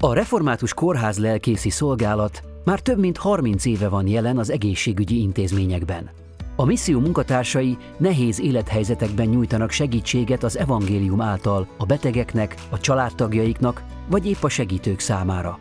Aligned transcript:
A 0.00 0.12
református 0.12 0.74
kórház 0.74 1.18
lelkészi 1.18 1.70
szolgálat 1.70 2.42
már 2.64 2.80
több 2.80 2.98
mint 2.98 3.16
30 3.16 3.64
éve 3.64 3.88
van 3.88 4.06
jelen 4.06 4.38
az 4.38 4.50
egészségügyi 4.50 5.20
intézményekben. 5.20 6.10
A 6.56 6.64
misszió 6.64 7.00
munkatársai 7.00 7.76
nehéz 7.96 8.40
élethelyzetekben 8.40 9.26
nyújtanak 9.26 9.70
segítséget 9.70 10.42
az 10.42 10.58
evangélium 10.58 11.20
által 11.20 11.68
a 11.78 11.84
betegeknek, 11.84 12.54
a 12.70 12.80
családtagjaiknak, 12.80 13.82
vagy 14.10 14.26
épp 14.26 14.42
a 14.42 14.48
segítők 14.48 15.00
számára. 15.00 15.58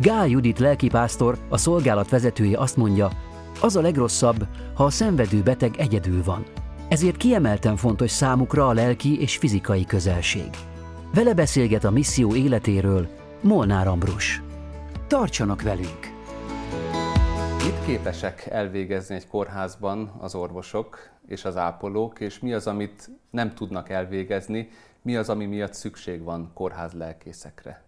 Gál 0.00 0.28
Judit 0.28 0.58
lelkipásztor, 0.58 1.38
a 1.48 1.56
szolgálat 1.56 2.08
vezetője 2.08 2.58
azt 2.58 2.76
mondja, 2.76 3.10
az 3.60 3.76
a 3.76 3.80
legrosszabb, 3.80 4.46
ha 4.74 4.84
a 4.84 4.90
szenvedő 4.90 5.42
beteg 5.42 5.74
egyedül 5.78 6.22
van. 6.24 6.44
Ezért 6.88 7.16
kiemelten 7.16 7.76
fontos 7.76 8.10
számukra 8.10 8.68
a 8.68 8.72
lelki 8.72 9.20
és 9.20 9.36
fizikai 9.36 9.84
közelség. 9.84 10.50
Vele 11.14 11.34
beszélget 11.34 11.84
a 11.84 11.90
misszió 11.90 12.34
életéről 12.34 13.18
Molnár 13.42 13.86
Ambrus. 13.86 14.42
Tartsanak 15.06 15.62
velünk! 15.62 16.00
Mit 17.64 17.84
képesek 17.84 18.46
elvégezni 18.46 19.14
egy 19.14 19.28
kórházban 19.28 20.12
az 20.18 20.34
orvosok 20.34 21.10
és 21.26 21.44
az 21.44 21.56
ápolók, 21.56 22.20
és 22.20 22.38
mi 22.38 22.52
az, 22.52 22.66
amit 22.66 23.10
nem 23.30 23.54
tudnak 23.54 23.88
elvégezni, 23.88 24.68
mi 25.02 25.16
az, 25.16 25.28
ami 25.28 25.46
miatt 25.46 25.74
szükség 25.74 26.22
van 26.22 26.50
kórház 26.54 26.92
lelkészekre? 26.92 27.82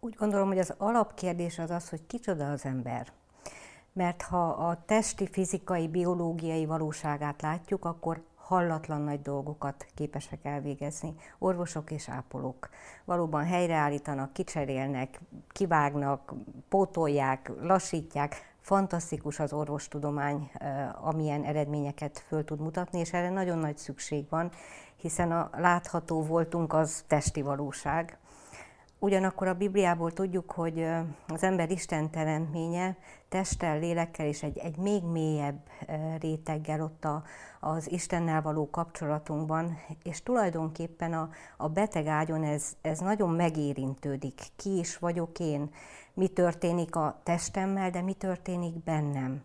Úgy 0.00 0.14
gondolom, 0.14 0.48
hogy 0.48 0.58
az 0.58 0.74
alapkérdés 0.78 1.58
az 1.58 1.70
az, 1.70 1.88
hogy 1.88 2.06
kicsoda 2.06 2.50
az 2.50 2.64
ember. 2.64 3.12
Mert 3.92 4.22
ha 4.22 4.48
a 4.48 4.82
testi, 4.86 5.28
fizikai, 5.28 5.88
biológiai 5.88 6.66
valóságát 6.66 7.42
látjuk, 7.42 7.84
akkor 7.84 8.22
hallatlan 8.48 9.00
nagy 9.00 9.22
dolgokat 9.22 9.86
képesek 9.94 10.38
elvégezni. 10.42 11.14
Orvosok 11.38 11.90
és 11.90 12.08
ápolók 12.08 12.68
valóban 13.04 13.44
helyreállítanak, 13.44 14.32
kicserélnek, 14.32 15.20
kivágnak, 15.48 16.32
pótolják, 16.68 17.50
lassítják. 17.60 18.56
Fantasztikus 18.60 19.40
az 19.40 19.52
orvostudomány, 19.52 20.50
amilyen 21.00 21.44
eredményeket 21.44 22.18
föl 22.26 22.44
tud 22.44 22.60
mutatni, 22.60 22.98
és 22.98 23.12
erre 23.12 23.30
nagyon 23.30 23.58
nagy 23.58 23.78
szükség 23.78 24.26
van, 24.28 24.50
hiszen 24.96 25.32
a 25.32 25.50
látható 25.56 26.22
voltunk 26.22 26.72
az 26.72 27.04
testi 27.06 27.42
valóság, 27.42 28.18
Ugyanakkor 29.00 29.46
a 29.46 29.54
Bibliából 29.54 30.12
tudjuk, 30.12 30.50
hogy 30.50 30.86
az 31.28 31.42
ember 31.42 31.70
Isten 31.70 32.10
teremtménye 32.10 32.96
testtel, 33.28 33.78
lélekkel 33.78 34.26
és 34.26 34.42
egy, 34.42 34.58
egy 34.58 34.76
még 34.76 35.04
mélyebb 35.04 35.60
réteggel 36.20 36.82
ott 36.82 37.04
a, 37.04 37.22
az 37.60 37.90
Istennel 37.90 38.42
való 38.42 38.70
kapcsolatunkban, 38.70 39.78
és 40.02 40.22
tulajdonképpen 40.22 41.12
a, 41.12 41.30
a 41.56 41.68
beteg 41.68 42.06
ágyon 42.06 42.42
ez, 42.44 42.76
ez 42.80 42.98
nagyon 42.98 43.30
megérintődik. 43.30 44.42
Ki 44.56 44.78
is 44.78 44.98
vagyok 44.98 45.38
én, 45.38 45.70
mi 46.14 46.28
történik 46.28 46.96
a 46.96 47.20
testemmel, 47.22 47.90
de 47.90 48.02
mi 48.02 48.12
történik 48.12 48.82
bennem 48.84 49.42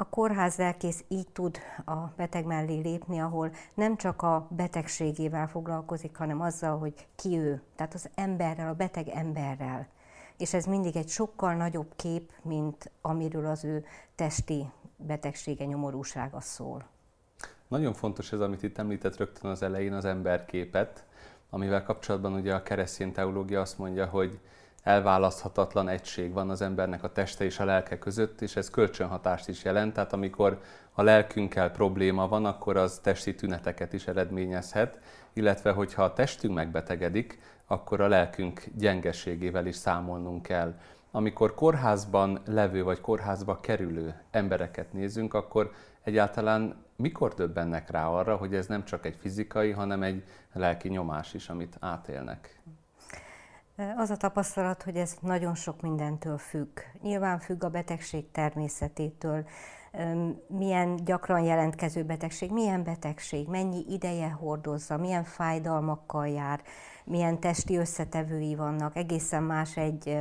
a 0.00 0.08
kórház 0.08 0.56
lelkész 0.56 1.04
így 1.08 1.28
tud 1.32 1.58
a 1.84 1.96
beteg 2.16 2.44
mellé 2.44 2.80
lépni, 2.80 3.20
ahol 3.20 3.50
nem 3.74 3.96
csak 3.96 4.22
a 4.22 4.46
betegségével 4.50 5.48
foglalkozik, 5.48 6.16
hanem 6.16 6.40
azzal, 6.40 6.78
hogy 6.78 7.06
ki 7.16 7.38
ő, 7.38 7.62
tehát 7.76 7.94
az 7.94 8.08
emberrel, 8.14 8.68
a 8.68 8.74
beteg 8.74 9.08
emberrel. 9.08 9.88
És 10.36 10.54
ez 10.54 10.64
mindig 10.64 10.96
egy 10.96 11.08
sokkal 11.08 11.54
nagyobb 11.54 11.92
kép, 11.96 12.32
mint 12.42 12.90
amiről 13.00 13.46
az 13.46 13.64
ő 13.64 13.84
testi 14.14 14.70
betegsége, 14.96 15.64
nyomorúsága 15.64 16.40
szól. 16.40 16.88
Nagyon 17.68 17.92
fontos 17.92 18.32
ez, 18.32 18.40
amit 18.40 18.62
itt 18.62 18.78
említett 18.78 19.16
rögtön 19.16 19.50
az 19.50 19.62
elején, 19.62 19.92
az 19.92 20.04
emberképet, 20.04 21.04
amivel 21.50 21.82
kapcsolatban 21.82 22.32
ugye 22.32 22.54
a 22.54 22.62
keresztény 22.62 23.12
teológia 23.12 23.60
azt 23.60 23.78
mondja, 23.78 24.06
hogy 24.06 24.40
elválaszthatatlan 24.88 25.88
egység 25.88 26.32
van 26.32 26.50
az 26.50 26.62
embernek 26.62 27.02
a 27.02 27.12
teste 27.12 27.44
és 27.44 27.58
a 27.58 27.64
lelke 27.64 27.98
között, 27.98 28.40
és 28.40 28.56
ez 28.56 28.70
kölcsönhatást 28.70 29.48
is 29.48 29.64
jelent. 29.64 29.92
Tehát 29.92 30.12
amikor 30.12 30.60
a 30.92 31.02
lelkünkkel 31.02 31.70
probléma 31.70 32.28
van, 32.28 32.44
akkor 32.44 32.76
az 32.76 32.98
testi 33.02 33.34
tüneteket 33.34 33.92
is 33.92 34.06
eredményezhet, 34.06 34.98
illetve 35.32 35.70
hogyha 35.70 36.02
a 36.02 36.12
testünk 36.12 36.54
megbetegedik, 36.54 37.38
akkor 37.66 38.00
a 38.00 38.08
lelkünk 38.08 38.64
gyengeségével 38.76 39.66
is 39.66 39.76
számolnunk 39.76 40.42
kell. 40.42 40.74
Amikor 41.10 41.54
kórházban 41.54 42.40
levő 42.46 42.82
vagy 42.82 43.00
kórházba 43.00 43.60
kerülő 43.60 44.14
embereket 44.30 44.92
nézünk, 44.92 45.34
akkor 45.34 45.72
egyáltalán 46.02 46.84
mikor 46.96 47.34
döbbennek 47.34 47.90
rá 47.90 48.06
arra, 48.06 48.36
hogy 48.36 48.54
ez 48.54 48.66
nem 48.66 48.84
csak 48.84 49.06
egy 49.06 49.16
fizikai, 49.20 49.70
hanem 49.70 50.02
egy 50.02 50.22
lelki 50.52 50.88
nyomás 50.88 51.34
is, 51.34 51.48
amit 51.48 51.76
átélnek? 51.80 52.60
Az 53.96 54.10
a 54.10 54.16
tapasztalat, 54.16 54.82
hogy 54.82 54.96
ez 54.96 55.16
nagyon 55.20 55.54
sok 55.54 55.80
mindentől 55.80 56.38
függ. 56.38 56.78
Nyilván 57.02 57.38
függ 57.38 57.64
a 57.64 57.68
betegség 57.68 58.30
természetétől, 58.30 59.44
milyen 60.46 60.96
gyakran 60.96 61.40
jelentkező 61.40 62.02
betegség, 62.04 62.52
milyen 62.52 62.84
betegség, 62.84 63.48
mennyi 63.48 63.84
ideje 63.88 64.28
hordozza, 64.28 64.96
milyen 64.96 65.24
fájdalmakkal 65.24 66.28
jár, 66.28 66.60
milyen 67.04 67.40
testi 67.40 67.76
összetevői 67.76 68.54
vannak. 68.54 68.96
Egészen 68.96 69.42
más 69.42 69.76
egy 69.76 70.18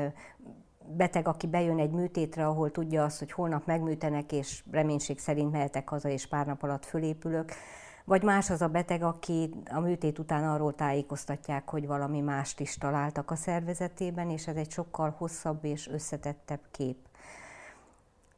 beteg, 0.95 1.27
aki 1.27 1.47
bejön 1.47 1.79
egy 1.79 1.91
műtétre, 1.91 2.47
ahol 2.47 2.71
tudja 2.71 3.03
azt, 3.03 3.19
hogy 3.19 3.31
holnap 3.31 3.65
megműtenek, 3.65 4.31
és 4.31 4.63
reménység 4.71 5.19
szerint 5.19 5.51
mehetek 5.51 5.89
haza, 5.89 6.09
és 6.09 6.27
pár 6.27 6.45
nap 6.45 6.63
alatt 6.63 6.85
fölépülök 6.85 7.51
vagy 8.07 8.23
más 8.23 8.49
az 8.49 8.61
a 8.61 8.67
beteg, 8.67 9.03
aki 9.03 9.49
a 9.71 9.79
műtét 9.79 10.19
után 10.19 10.49
arról 10.49 10.75
tájékoztatják, 10.75 11.69
hogy 11.69 11.87
valami 11.87 12.21
mást 12.21 12.59
is 12.59 12.77
találtak 12.77 13.31
a 13.31 13.35
szervezetében, 13.35 14.29
és 14.29 14.47
ez 14.47 14.55
egy 14.55 14.71
sokkal 14.71 15.15
hosszabb 15.17 15.65
és 15.65 15.87
összetettebb 15.87 16.59
kép. 16.71 16.97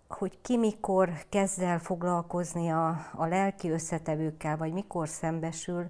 Hogy 0.08 0.41
ki 0.41 0.58
mikor 0.58 1.12
kezd 1.29 1.62
el 1.62 1.79
foglalkozni 1.79 2.69
a, 2.69 2.88
a 3.13 3.25
lelki 3.25 3.69
összetevőkkel, 3.69 4.58
vagy 4.58 4.74
mikor 4.74 5.08
szembesül, 5.08 5.88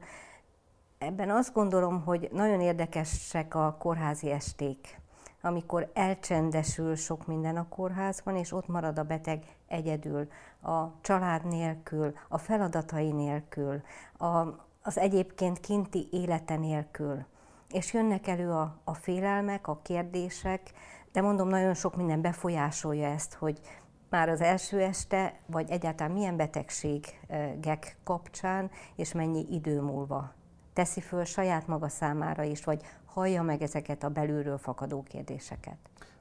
ebben 0.98 1.30
azt 1.30 1.54
gondolom, 1.54 2.04
hogy 2.04 2.30
nagyon 2.32 2.62
érdekesek 2.62 3.56
a 3.56 3.76
kórházi 3.80 4.32
esték 4.32 5.00
amikor 5.42 5.90
elcsendesül 5.94 6.96
sok 6.96 7.28
minden 7.28 7.58
a 7.58 7.68
kórházban, 7.70 8.36
és 8.36 8.52
ott 8.52 8.68
marad 8.68 9.00
a 9.00 9.04
beteg 9.04 9.44
egyedül, 9.68 10.28
a 10.62 11.02
család 11.02 11.48
nélkül, 11.48 12.14
a 12.28 12.38
feladatai 12.38 13.12
nélkül, 13.12 13.82
a, 14.18 14.28
az 14.82 14.98
egyébként 14.98 15.60
kinti 15.60 16.08
élete 16.12 16.56
nélkül. 16.56 17.26
És 17.70 17.94
jönnek 17.94 18.28
elő 18.28 18.52
a, 18.52 18.80
a 18.84 18.94
félelmek, 18.94 19.68
a 19.68 19.80
kérdések, 19.84 20.72
de 21.12 21.22
mondom, 21.22 21.48
nagyon 21.48 21.74
sok 21.74 21.96
minden 21.96 22.22
befolyásolja 22.22 23.08
ezt, 23.08 23.34
hogy 23.34 23.60
már 24.10 24.30
az 24.30 24.42
első 24.42 24.82
este, 24.82 25.40
vagy 25.46 25.70
egyáltalán 25.70 26.12
milyen 26.12 26.38
betegségek 26.38 27.98
kapcsán, 28.04 28.72
és 28.96 29.14
mennyi 29.14 29.46
idő 29.50 29.82
múlva 29.82 30.34
teszi 30.74 31.02
föl 31.02 31.24
saját 31.24 31.68
maga 31.68 31.88
számára 31.88 32.44
is, 32.44 32.64
vagy 32.64 32.82
hallja 33.06 33.42
meg 33.42 33.62
ezeket 33.62 34.04
a 34.04 34.10
belülről 34.10 34.58
fakadó 34.58 35.04
kérdéseket. 35.04 35.78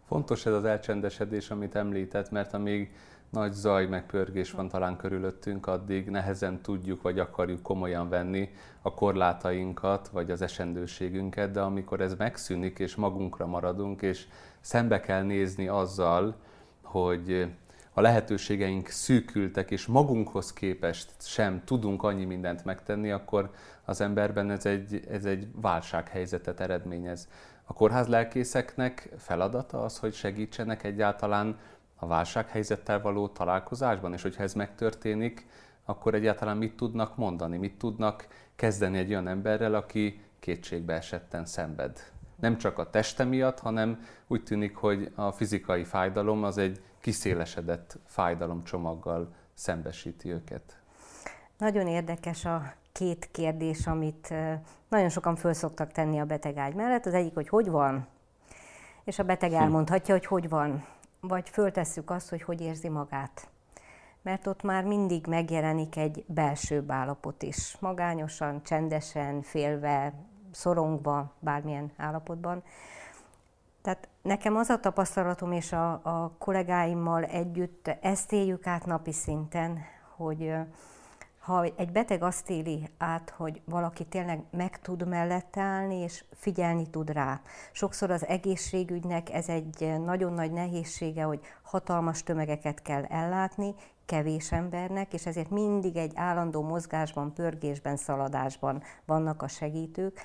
Fontos 0.06 0.47
ez 0.47 0.53
az 0.53 0.65
elcsendesedés, 0.65 1.50
amit 1.50 1.75
említett, 1.75 2.31
mert 2.31 2.55
amíg 2.55 2.93
nagy 3.31 3.53
zaj 3.53 3.87
meg 3.87 4.06
van 4.55 4.69
talán 4.69 4.97
körülöttünk, 4.97 5.66
addig 5.66 6.09
nehezen 6.09 6.62
tudjuk 6.62 7.03
vagy 7.03 7.19
akarjuk 7.19 7.62
komolyan 7.62 8.09
venni 8.09 8.50
a 8.83 8.94
korlátainkat, 8.94 10.09
vagy 10.09 10.31
az 10.31 10.43
esendőségünket, 10.43 11.50
de 11.50 11.61
amikor 11.61 12.00
ez 12.00 12.15
megszűnik, 12.15 12.78
és 12.78 12.94
magunkra 12.94 13.47
maradunk, 13.47 14.03
és 14.03 14.27
szembe 14.61 15.00
kell 15.00 15.22
nézni 15.22 15.69
azzal, 15.69 16.34
hogy 16.83 17.49
a 17.93 18.00
lehetőségeink 18.00 18.88
szűkültek, 18.88 19.71
és 19.71 19.87
magunkhoz 19.87 20.53
képest 20.53 21.12
sem 21.21 21.62
tudunk 21.65 22.03
annyi 22.03 22.25
mindent 22.25 22.65
megtenni, 22.65 23.11
akkor 23.11 23.50
az 23.84 24.00
emberben 24.00 24.50
ez 24.50 24.67
egy, 24.67 25.06
ez 25.11 25.25
egy 25.25 25.47
válsághelyzetet 25.55 26.61
eredményez. 26.61 27.28
A 27.65 27.72
kórházlelkészeknek 27.72 29.09
feladata 29.19 29.82
az, 29.82 29.99
hogy 29.99 30.14
segítsenek 30.14 30.85
egyáltalán 30.85 31.58
a 31.99 32.06
válsághelyzettel 32.06 33.00
való 33.00 33.29
találkozásban, 33.29 34.12
és 34.12 34.23
hogyha 34.23 34.43
ez 34.43 34.55
megtörténik, 34.55 35.47
akkor 35.85 36.15
egyáltalán 36.15 36.56
mit 36.56 36.77
tudnak 36.77 37.17
mondani, 37.17 37.56
mit 37.56 37.79
tudnak 37.79 38.27
kezdeni 38.56 38.99
egy 38.99 39.11
olyan 39.11 39.29
emberrel, 39.29 39.75
aki 39.75 40.21
kétségbe 40.41 40.95
esetten 40.95 41.47
szenved. 41.47 42.11
Nem 42.37 42.59
csak 42.59 42.79
a 42.79 42.91
teste 42.91 43.25
miatt, 43.25 43.59
hanem 43.59 44.06
úgy 44.27 44.43
tűnik, 44.43 44.77
hogy 44.77 45.12
a 45.15 45.33
fizikai 45.33 45.85
fájdalom 45.85 46.45
az 46.45 46.59
egy 46.59 46.81
kiszélesedett 47.00 47.99
fájdalomcsomaggal 48.06 49.35
szembesíti 49.55 50.31
őket. 50.31 50.79
Nagyon 51.59 51.87
érdekes 51.87 52.44
a 52.44 52.73
két 52.93 53.29
kérdés, 53.31 53.87
amit 53.87 54.35
nagyon 54.89 55.09
sokan 55.09 55.37
föl 55.37 55.53
szoktak 55.53 55.93
tenni 55.93 56.19
a 56.21 56.25
betegágy 56.25 56.75
mellett. 56.75 57.06
Az 57.06 57.15
egyik, 57.15 57.35
hogy 57.35 57.49
hogy 57.49 57.71
van, 57.71 58.06
és 59.05 59.19
a 59.19 59.25
beteg 59.25 59.51
hm. 59.51 59.56
elmondhatja, 59.56 60.15
hogy 60.15 60.27
hogy 60.27 60.49
van. 60.49 60.85
Vagy 61.20 61.49
föltesszük 61.49 62.11
azt, 62.11 62.29
hogy 62.29 62.43
hogy 62.43 62.61
érzi 62.61 62.88
magát. 62.88 63.49
Mert 64.23 64.47
ott 64.47 64.62
már 64.62 64.85
mindig 64.85 65.26
megjelenik 65.26 65.97
egy 65.97 66.25
belső 66.26 66.85
állapot 66.87 67.43
is. 67.43 67.76
Magányosan, 67.81 68.62
csendesen, 68.62 69.43
félve, 69.43 70.12
szorongva, 70.50 71.32
bármilyen 71.38 71.93
állapotban. 71.97 72.62
Tehát 73.82 74.09
nekem 74.23 74.56
az 74.56 74.69
a 74.69 74.81
tapasztalatom, 74.81 75.53
és 75.53 75.73
a, 75.73 75.91
a 75.93 76.32
kollégáimmal 76.38 77.25
együtt 77.25 77.88
ezt 78.00 78.32
éljük 78.32 78.67
át 78.67 78.87
napi 78.87 79.12
szinten, 79.12 79.79
hogy 80.17 80.55
ha 81.49 81.65
egy 81.77 81.93
beteg 81.93 82.23
azt 82.23 82.50
éli 82.50 82.89
át, 82.99 83.31
hogy 83.31 83.61
valaki 83.65 84.05
tényleg 84.05 84.43
meg 84.50 84.81
tud 84.81 85.09
mellette 85.09 85.61
állni, 85.61 85.95
és 85.95 86.25
figyelni 86.35 86.91
tud 86.91 87.11
rá. 87.11 87.41
Sokszor 87.73 88.11
az 88.11 88.27
egészségügynek 88.27 89.31
ez 89.31 89.49
egy 89.49 90.00
nagyon 90.05 90.33
nagy 90.33 90.53
nehézsége, 90.53 91.23
hogy 91.23 91.41
hatalmas 91.62 92.23
tömegeket 92.23 92.83
kell 92.83 93.05
ellátni, 93.05 93.75
kevés 94.06 94.53
embernek, 94.53 95.12
és 95.12 95.27
ezért 95.27 95.50
mindig 95.50 95.97
egy 95.97 96.12
állandó 96.15 96.62
mozgásban, 96.62 97.33
pörgésben, 97.33 97.97
szaladásban 97.97 98.83
vannak 99.05 99.43
a 99.43 99.49
segítők. 99.49 100.21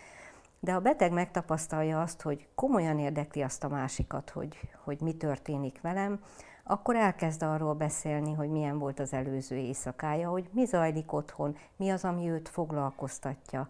De 0.60 0.74
a 0.74 0.80
beteg 0.80 1.12
megtapasztalja 1.12 2.02
azt, 2.02 2.22
hogy 2.22 2.48
komolyan 2.56 3.00
érdekli 3.00 3.42
azt 3.42 3.64
a 3.64 3.70
másikat, 3.70 4.30
hogy, 4.30 4.58
hogy 4.84 5.02
mi 5.02 5.14
történik 5.14 5.82
velem, 5.82 6.20
akkor 6.64 6.96
elkezd 6.96 7.44
arról 7.44 7.74
beszélni, 7.74 8.34
hogy 8.34 8.50
milyen 8.50 8.80
volt 8.80 9.00
az 9.00 9.14
előző 9.14 9.56
éjszakája, 9.56 10.30
hogy 10.30 10.50
mi 10.52 10.66
zajlik 10.66 11.14
otthon, 11.14 11.58
mi 11.76 11.90
az, 11.90 12.04
ami 12.04 12.30
őt 12.30 12.50
foglalkoztatja, 12.50 13.68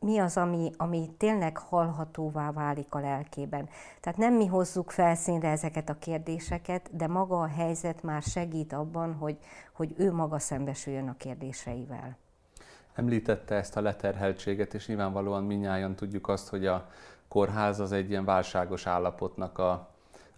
mi 0.00 0.18
az, 0.18 0.36
ami, 0.36 0.70
ami 0.76 1.10
tényleg 1.16 1.56
hallhatóvá 1.58 2.52
válik 2.52 2.94
a 2.94 2.98
lelkében. 2.98 3.68
Tehát 4.00 4.18
nem 4.18 4.34
mi 4.34 4.46
hozzuk 4.46 4.90
felszínre 4.90 5.48
ezeket 5.48 5.88
a 5.88 5.98
kérdéseket, 5.98 6.96
de 6.96 7.06
maga 7.06 7.40
a 7.40 7.46
helyzet 7.46 8.02
már 8.02 8.22
segít 8.22 8.72
abban, 8.72 9.14
hogy, 9.14 9.38
hogy 9.72 9.94
ő 9.96 10.12
maga 10.12 10.38
szembesüljön 10.38 11.08
a 11.08 11.16
kérdéseivel. 11.16 12.16
Említette 12.94 13.54
ezt 13.54 13.76
a 13.76 13.80
leterheltséget, 13.80 14.74
és 14.74 14.86
nyilvánvalóan 14.86 15.44
minnyáján 15.44 15.94
tudjuk 15.94 16.28
azt, 16.28 16.48
hogy 16.48 16.66
a 16.66 16.88
kórház 17.28 17.80
az 17.80 17.92
egy 17.92 18.10
ilyen 18.10 18.24
válságos 18.24 18.86
állapotnak 18.86 19.58
a, 19.58 19.88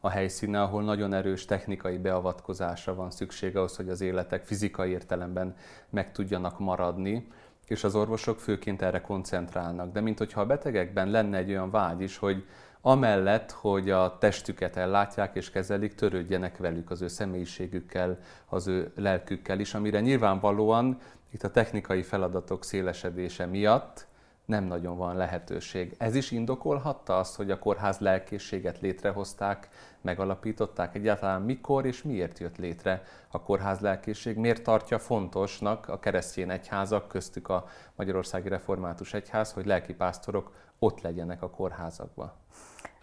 a 0.01 0.09
helyszíne, 0.09 0.63
ahol 0.63 0.83
nagyon 0.83 1.13
erős 1.13 1.45
technikai 1.45 1.99
beavatkozásra 1.99 2.95
van 2.95 3.11
szükség 3.11 3.57
ahhoz, 3.57 3.77
hogy 3.77 3.89
az 3.89 4.01
életek 4.01 4.45
fizikai 4.45 4.91
értelemben 4.91 5.55
meg 5.91 6.13
tudjanak 6.13 6.59
maradni, 6.59 7.29
és 7.67 7.85
az 7.85 7.95
orvosok 7.95 8.41
főként 8.41 8.83
erre 8.83 9.01
koncentrálnak. 9.01 9.93
De 9.93 10.01
mint 10.01 10.19
hogyha 10.19 10.41
a 10.41 10.47
betegekben 10.47 11.11
lenne 11.11 11.37
egy 11.37 11.51
olyan 11.51 11.71
vágy 11.71 12.01
is, 12.01 12.17
hogy 12.19 12.45
amellett, 12.81 13.51
hogy 13.51 13.91
a 13.91 14.17
testüket 14.19 14.77
ellátják 14.77 15.37
és 15.37 15.51
kezelik, 15.51 15.95
törődjenek 15.95 16.57
velük 16.57 16.91
az 16.91 17.03
ő 17.03 17.09
személyiségükkel, 17.09 18.19
az 18.47 18.67
ő 18.67 18.93
lelkükkel 18.97 19.61
is, 19.61 19.75
amire 19.75 20.01
nyilvánvalóan 20.01 20.99
itt 21.31 21.43
a 21.43 21.51
technikai 21.51 22.03
feladatok 22.03 22.65
szélesedése 22.65 23.47
miatt 23.47 24.07
nem 24.51 24.65
nagyon 24.65 24.97
van 24.97 25.17
lehetőség. 25.17 25.95
Ez 25.99 26.15
is 26.15 26.31
indokolhatta 26.31 27.19
azt, 27.19 27.37
hogy 27.37 27.51
a 27.51 27.59
kórház 27.59 27.99
lelkészséget 27.99 28.81
létrehozták, 28.81 29.69
megalapították 30.01 30.95
egyáltalán 30.95 31.43
mikor 31.43 31.87
és 31.87 32.03
miért 32.03 32.39
jött 32.39 32.57
létre 32.57 33.03
a 33.29 33.43
kórház 33.43 33.81
lelkészség, 33.81 34.37
miért 34.37 34.63
tartja 34.63 34.99
fontosnak 34.99 35.89
a 35.89 35.99
keresztény 35.99 36.51
egyházak, 36.51 37.09
köztük 37.09 37.49
a 37.49 37.65
Magyarországi 37.97 38.49
Református 38.49 39.15
Egyház, 39.15 39.53
hogy 39.53 39.67
lelkipásztorok 39.67 40.53
ott 40.79 41.01
legyenek 41.01 41.43
a 41.43 41.51
kórházakban. 41.51 42.33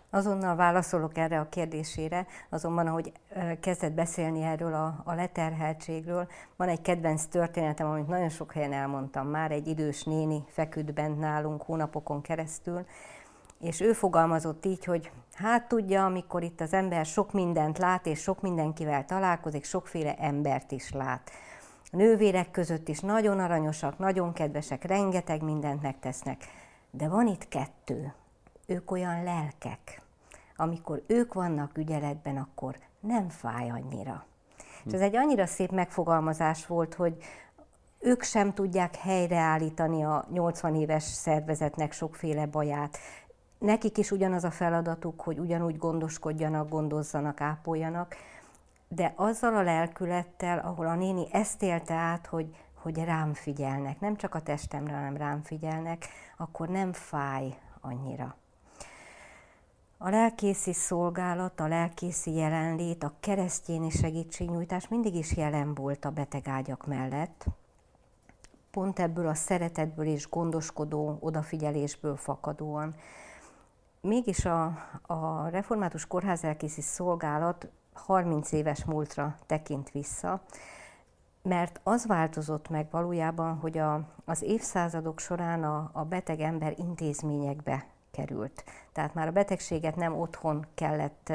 Azonnal 0.09 0.55
válaszolok 0.55 1.17
erre 1.17 1.39
a 1.39 1.49
kérdésére, 1.49 2.25
azonban 2.49 2.87
ahogy 2.87 3.11
kezdett 3.59 3.91
beszélni 3.91 4.41
erről 4.41 4.73
a, 4.73 5.01
a 5.05 5.13
leterheltségről, 5.13 6.27
van 6.55 6.67
egy 6.67 6.81
kedvenc 6.81 7.25
történetem, 7.25 7.89
amit 7.89 8.07
nagyon 8.07 8.29
sok 8.29 8.51
helyen 8.51 8.73
elmondtam 8.73 9.27
már, 9.27 9.51
egy 9.51 9.67
idős 9.67 10.03
néni 10.03 10.43
feküdt 10.47 10.93
bent 10.93 11.19
nálunk 11.19 11.61
hónapokon 11.61 12.21
keresztül, 12.21 12.85
és 13.59 13.81
ő 13.81 13.93
fogalmazott 13.93 14.65
így, 14.65 14.85
hogy 14.85 15.11
hát 15.33 15.67
tudja, 15.67 16.05
amikor 16.05 16.43
itt 16.43 16.61
az 16.61 16.73
ember 16.73 17.05
sok 17.05 17.33
mindent 17.33 17.77
lát, 17.77 18.05
és 18.05 18.19
sok 18.19 18.41
mindenkivel 18.41 19.05
találkozik, 19.05 19.63
sokféle 19.63 20.15
embert 20.15 20.71
is 20.71 20.91
lát. 20.91 21.31
A 21.91 21.95
nővérek 21.95 22.51
között 22.51 22.87
is 22.87 22.99
nagyon 22.99 23.39
aranyosak, 23.39 23.97
nagyon 23.97 24.33
kedvesek, 24.33 24.83
rengeteg 24.83 25.43
mindent 25.43 25.81
megtesznek. 25.81 26.43
De 26.91 27.07
van 27.07 27.27
itt 27.27 27.47
kettő, 27.47 28.13
ők 28.67 28.91
olyan 28.91 29.23
lelkek. 29.23 30.01
Amikor 30.55 31.03
ők 31.07 31.33
vannak 31.33 31.77
ügyeletben, 31.77 32.37
akkor 32.37 32.77
nem 32.99 33.29
fáj 33.29 33.69
annyira. 33.69 34.25
És 34.85 34.93
ez 34.93 35.01
egy 35.01 35.15
annyira 35.15 35.45
szép 35.45 35.71
megfogalmazás 35.71 36.65
volt, 36.65 36.93
hogy 36.93 37.17
ők 37.99 38.23
sem 38.23 38.53
tudják 38.53 38.95
helyreállítani 38.95 40.03
a 40.03 40.25
80 40.31 40.75
éves 40.75 41.03
szervezetnek 41.03 41.91
sokféle 41.91 42.45
baját. 42.45 42.97
Nekik 43.59 43.97
is 43.97 44.11
ugyanaz 44.11 44.43
a 44.43 44.51
feladatuk, 44.51 45.21
hogy 45.21 45.39
ugyanúgy 45.39 45.77
gondoskodjanak, 45.77 46.69
gondozzanak, 46.69 47.41
ápoljanak, 47.41 48.15
de 48.87 49.13
azzal 49.15 49.55
a 49.55 49.61
lelkülettel, 49.61 50.59
ahol 50.59 50.87
a 50.87 50.95
néni 50.95 51.27
ezt 51.31 51.63
élte 51.63 51.93
át, 51.93 52.27
hogy, 52.27 52.55
hogy 52.73 53.03
rám 53.03 53.33
figyelnek, 53.33 53.99
nem 53.99 54.15
csak 54.15 54.35
a 54.35 54.41
testemre, 54.41 54.93
hanem 54.93 55.17
rám 55.17 55.41
figyelnek, 55.41 56.07
akkor 56.37 56.67
nem 56.67 56.93
fáj 56.93 57.57
annyira. 57.81 58.35
A 59.99 60.09
lelkészi 60.09 60.73
szolgálat, 60.73 61.59
a 61.59 61.67
lelkészi 61.67 62.33
jelenlét, 62.33 63.03
a 63.03 63.13
keresztjéni 63.19 63.89
segítségnyújtás 63.89 64.87
mindig 64.87 65.15
is 65.15 65.35
jelen 65.35 65.73
volt 65.73 66.05
a 66.05 66.09
betegágyak 66.09 66.87
mellett. 66.87 67.45
Pont 68.71 68.99
ebből 68.99 69.27
a 69.27 69.33
szeretetből 69.33 70.05
és 70.05 70.29
gondoskodó 70.29 71.17
odafigyelésből 71.19 72.15
fakadóan. 72.15 72.95
Mégis 74.01 74.45
a, 74.45 74.65
a 75.01 75.47
református 75.49 76.07
kórház 76.07 76.41
lelkészi 76.41 76.81
szolgálat 76.81 77.67
30 77.93 78.51
éves 78.51 78.85
múltra 78.85 79.35
tekint 79.45 79.91
vissza, 79.91 80.41
mert 81.41 81.79
az 81.83 82.05
változott 82.05 82.69
meg 82.69 82.87
valójában, 82.91 83.55
hogy 83.55 83.77
a, 83.77 84.01
az 84.25 84.41
évszázadok 84.41 85.19
során 85.19 85.63
a, 85.63 85.89
a 85.93 86.03
beteg 86.03 86.39
ember 86.39 86.73
intézményekbe 86.77 87.85
került. 88.17 88.63
Tehát 88.91 89.13
már 89.13 89.27
a 89.27 89.31
betegséget 89.31 89.95
nem 89.95 90.19
otthon 90.19 90.65
kellett 90.73 91.33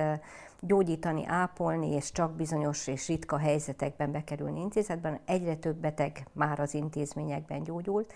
gyógyítani, 0.61 1.27
ápolni, 1.27 1.91
és 1.91 2.13
csak 2.13 2.33
bizonyos 2.33 2.87
és 2.87 3.09
ritka 3.09 3.39
helyzetekben 3.39 4.13
bekerülni 4.13 4.61
intézetben. 4.61 5.21
Egyre 5.25 5.57
több 5.57 5.77
beteg 5.77 6.27
már 6.33 6.61
az 6.61 6.75
intézményekben 6.75 7.63
gyógyult, 7.63 8.13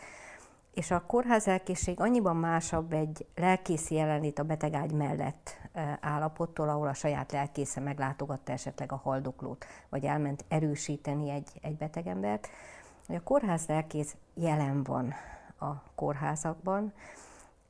és 0.75 0.91
a 0.91 1.05
kórházelkészség 1.07 2.01
annyiban 2.01 2.37
másabb 2.37 2.93
egy 2.93 3.27
lelkészi 3.35 3.95
jelenlét 3.95 4.39
a 4.39 4.45
betegágy 4.45 4.93
mellett 4.93 5.57
állapottól, 6.01 6.69
ahol 6.69 6.89
a 6.89 6.95
saját 6.95 7.33
lelkésze 7.33 7.81
meglátogatta 7.81 8.53
esetleg 8.53 8.93
a 8.93 9.01
haldoklót, 9.03 9.65
vagy 9.89 10.05
elment 10.05 10.45
erősíteni 10.49 11.31
egy, 11.31 11.49
egy 11.63 11.77
betegembert, 11.77 12.49
a 13.09 13.23
kórház 13.25 13.67
lelkész 13.67 14.17
jelen 14.35 14.83
van 14.83 15.15
a 15.59 15.83
kórházakban, 15.95 16.93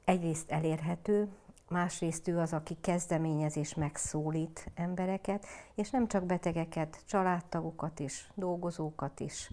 egyrészt 0.06 0.50
elérhető, 0.50 1.28
másrészt 1.68 2.28
ő 2.28 2.38
az, 2.38 2.52
aki 2.52 2.76
kezdeményez 2.80 3.56
és 3.56 3.74
megszólít 3.74 4.70
embereket, 4.74 5.46
és 5.74 5.90
nem 5.90 6.06
csak 6.06 6.24
betegeket, 6.24 7.02
családtagokat 7.06 8.00
is, 8.00 8.30
dolgozókat 8.34 9.20
is. 9.20 9.50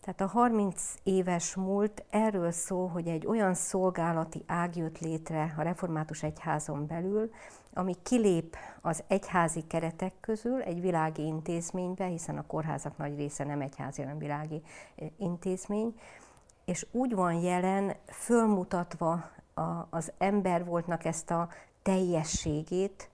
Tehát 0.00 0.20
a 0.20 0.38
30 0.38 0.94
éves 1.02 1.54
múlt 1.54 2.04
erről 2.10 2.50
szól, 2.50 2.88
hogy 2.88 3.08
egy 3.08 3.26
olyan 3.26 3.54
szolgálati 3.54 4.42
ág 4.46 4.76
jött 4.76 4.98
létre 4.98 5.54
a 5.56 5.62
református 5.62 6.22
egyházon 6.22 6.86
belül, 6.86 7.30
ami 7.72 7.94
kilép 8.02 8.56
az 8.80 9.02
egyházi 9.06 9.64
keretek 9.66 10.12
közül 10.20 10.62
egy 10.62 10.80
világi 10.80 11.22
intézménybe, 11.22 12.04
hiszen 12.06 12.38
a 12.38 12.46
kórházak 12.46 12.96
nagy 12.96 13.16
része 13.16 13.44
nem 13.44 13.60
egyházi, 13.60 14.02
hanem 14.02 14.18
világi 14.18 14.62
eh, 14.96 15.08
intézmény, 15.16 15.94
és 16.64 16.86
úgy 16.90 17.14
van 17.14 17.32
jelen, 17.32 17.94
fölmutatva 18.06 19.30
a, 19.58 19.86
az 19.90 20.12
ember 20.18 20.64
voltnak 20.64 21.04
ezt 21.04 21.30
a 21.30 21.48
teljességét, 21.82 23.08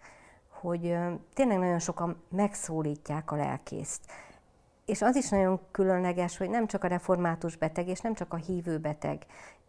hogy 0.49 0.97
tényleg 1.35 1.59
nagyon 1.59 1.79
sokan 1.79 2.23
megszólítják 2.29 3.31
a 3.31 3.37
lelkészt. 3.37 4.01
És 4.85 5.03
az 5.03 5.17
is 5.17 5.29
nagyon 5.29 5.61
különleges, 5.71 6.37
hogy 6.37 6.51
nem 6.51 6.67
csak 6.67 6.85
a 6.85 6.89
református 6.89 7.57
beteg, 7.57 7.89
és 7.89 8.01
nem 8.01 8.15
csak 8.15 8.33
a 8.33 8.37
hívő 8.37 8.79
beteg. 8.79 9.27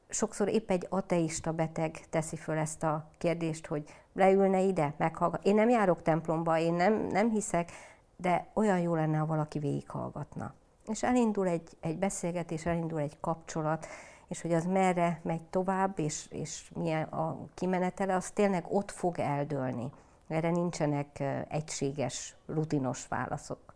Sokszor 0.10 0.50
épp 0.50 0.70
egy 0.70 0.88
ateista 0.90 1.52
beteg 1.52 2.00
teszi 2.10 2.36
föl 2.36 2.58
ezt 2.58 2.84
a 2.84 3.08
kérdést, 3.18 3.68
hogy 3.68 3.84
leülne 4.14 4.60
ide, 4.60 4.94
meghallgat. 4.98 5.46
Én 5.46 5.56
nem 5.56 5.70
járok 5.70 6.02
templomba, 6.02 6.58
én 6.58 6.74
nem, 6.74 6.94
nem 6.94 7.30
hiszek, 7.30 7.72
de 8.16 8.48
olyan 8.54 8.80
jó 8.80 8.96
lenne, 8.96 9.18
ha 9.18 9.26
valaki 9.26 9.60
végighallgatna. 9.60 10.54
És 10.88 11.04
elindul 11.04 11.48
egy, 11.48 11.70
egy 11.82 11.98
beszélgetés, 11.98 12.66
elindul 12.66 13.00
egy 13.00 13.20
kapcsolat, 13.20 13.88
és 14.28 14.42
hogy 14.42 14.54
az 14.54 14.66
merre 14.66 15.20
megy 15.24 15.42
tovább, 15.42 16.00
és, 16.00 16.26
és 16.30 16.72
milyen 16.76 17.04
a 17.04 17.38
kimenetele, 17.54 18.16
az 18.16 18.32
tényleg 18.32 18.66
ott 18.70 18.92
fog 18.92 19.20
eldőlni. 19.20 19.90
Erre 20.28 20.50
nincsenek 20.50 21.24
egységes, 21.50 22.36
rutinos 22.46 23.08
válaszok. 23.08 23.74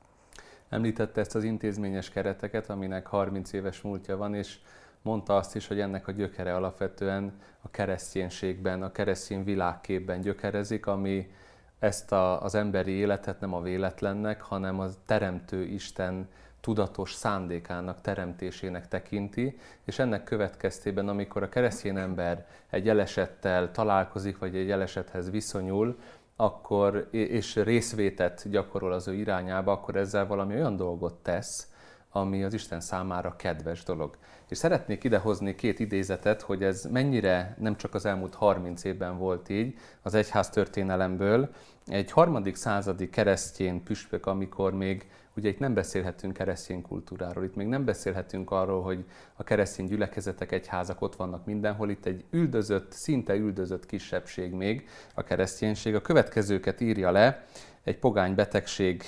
Említette 0.70 1.22
ezt 1.22 1.36
az 1.36 1.44
intézményes 1.44 2.10
kereteket, 2.10 2.70
aminek 2.70 3.08
30 3.08 3.54
éves 3.54 3.82
múltja 3.82 4.18
van, 4.18 4.34
és 4.34 4.60
mondta 5.02 5.36
azt 5.36 5.56
is, 5.56 5.68
hogy 5.68 5.80
ennek 5.80 6.08
a 6.08 6.12
gyökere 6.12 6.56
alapvetően 6.56 7.40
a 7.62 7.70
kereszténységben, 7.70 8.84
a 8.84 8.92
keresztény 8.92 9.44
világképben 9.44 10.22
gyökerezik, 10.22 10.86
ami 10.86 11.32
ezt 11.80 12.12
a, 12.12 12.42
az 12.44 12.56
emberi 12.56 12.92
életet 12.92 13.40
nem 13.40 13.54
a 13.54 13.62
véletlennek, 13.62 14.42
hanem 14.42 14.80
a 14.80 14.88
Teremtő 15.06 15.64
Isten 15.64 16.30
tudatos 16.62 17.14
szándékának, 17.14 18.02
teremtésének 18.02 18.88
tekinti, 18.88 19.60
és 19.86 20.00
ennek 20.00 20.24
következtében, 20.24 21.08
amikor 21.08 21.44
a 21.44 21.50
keresztény 21.50 21.98
ember 21.98 22.48
egy 22.70 22.90
elesettel 22.90 23.72
találkozik, 23.72 24.38
vagy 24.38 24.56
egy 24.56 24.72
elesethez 24.72 25.30
viszonyul, 25.30 26.00
akkor, 26.36 27.08
és 27.12 27.56
részvétet 27.56 28.50
gyakorol 28.50 28.92
az 28.92 29.08
ő 29.08 29.14
irányába, 29.14 29.72
akkor 29.72 29.96
ezzel 29.96 30.28
valami 30.28 30.54
olyan 30.54 30.76
dolgot 30.76 31.14
tesz, 31.14 31.68
ami 32.12 32.44
az 32.44 32.54
Isten 32.54 32.80
számára 32.80 33.36
kedves 33.36 33.84
dolog. 33.84 34.18
És 34.48 34.58
szeretnék 34.58 35.04
idehozni 35.04 35.56
két 35.56 35.80
idézetet, 35.80 36.42
hogy 36.42 36.64
ez 36.64 36.86
mennyire 36.92 37.56
nem 37.60 37.76
csak 37.76 37.94
az 37.94 38.06
elmúlt 38.06 38.36
30 38.36 38.84
évben 38.84 39.18
volt 39.18 39.50
így, 39.50 39.78
az 40.02 40.14
egyház 40.14 40.50
történelemből. 40.50 41.50
Egy 41.86 42.12
harmadik 42.12 42.56
századi 42.56 43.10
keresztény 43.10 43.84
püspök, 43.84 44.26
amikor 44.26 44.74
még 44.74 45.10
Ugye 45.40 45.50
itt 45.50 45.60
nem 45.60 45.74
beszélhetünk 45.74 46.34
keresztény 46.34 46.82
kultúráról, 46.82 47.44
itt 47.44 47.56
még 47.56 47.68
nem 47.68 47.86
beszélhetünk 47.86 48.52
arról, 48.52 48.82
hogy 48.82 49.06
a 49.36 49.44
keresztény 49.44 49.86
gyülekezetek, 49.86 50.52
egyházak 50.52 51.02
ott 51.02 51.16
vannak 51.16 51.46
mindenhol, 51.46 51.90
itt 51.90 52.06
egy 52.06 52.26
üldözött, 52.30 52.92
szinte 52.92 53.36
üldözött 53.36 53.86
kisebbség 53.86 54.52
még 54.52 54.88
a 55.14 55.24
kereszténység. 55.24 55.96
A 55.96 56.02
következőket 56.02 56.82
írja 56.82 57.12
le 57.12 57.46
egy 57.84 57.98
pogány 58.00 58.36
betegség 58.36 59.04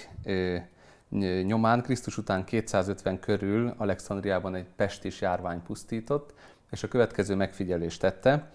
nyomán 1.44 1.82
Krisztus 1.82 2.18
után 2.18 2.44
250 2.44 3.20
körül 3.20 3.74
Alexandriában 3.78 4.56
egy 4.56 4.68
pestis 4.76 5.22
járvány 5.22 5.64
pusztított, 5.64 6.34
és 6.70 6.84
a 6.84 6.88
következő 6.88 7.36
megfigyelést 7.36 8.00
tette. 8.00 8.52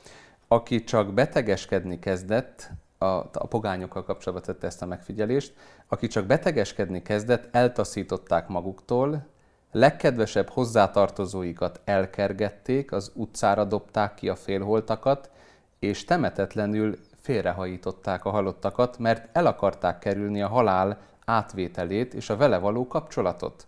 Aki 0.49 0.85
csak 0.85 1.15
betegeskedni 1.15 1.99
kezdett, 1.99 2.71
a, 2.99 3.07
a 3.33 3.47
pogányokkal 3.49 4.05
kapcsolatban 4.05 4.55
tette 4.55 4.67
ezt 4.67 4.83
a 4.83 4.87
megfigyelést, 4.87 5.55
aki 5.89 6.07
csak 6.07 6.27
betegeskedni 6.27 7.03
kezdett, 7.03 7.55
eltaszították 7.55 8.49
maguktól, 8.49 9.27
legkedvesebb 9.73 10.49
hozzátartozóikat 10.49 11.81
elkergették, 11.85 12.93
az 12.93 13.13
utcára 13.15 13.65
dobták 13.65 14.15
ki 14.15 14.29
a 14.29 14.37
félholtakat, 14.37 15.31
és 15.79 16.05
temetetlenül 16.05 16.99
félrehajították 17.21 18.25
a 18.25 18.31
halottakat, 18.31 18.99
mert 18.99 19.37
el 19.37 19.47
akarták 19.47 19.99
kerülni 19.99 20.43
a 20.43 20.49
halál 20.49 20.99
átvételét 21.25 22.15
és 22.15 22.31
a 22.31 22.37
vele 22.37 22.59
való 22.59 22.87
kapcsolatot, 22.87 23.67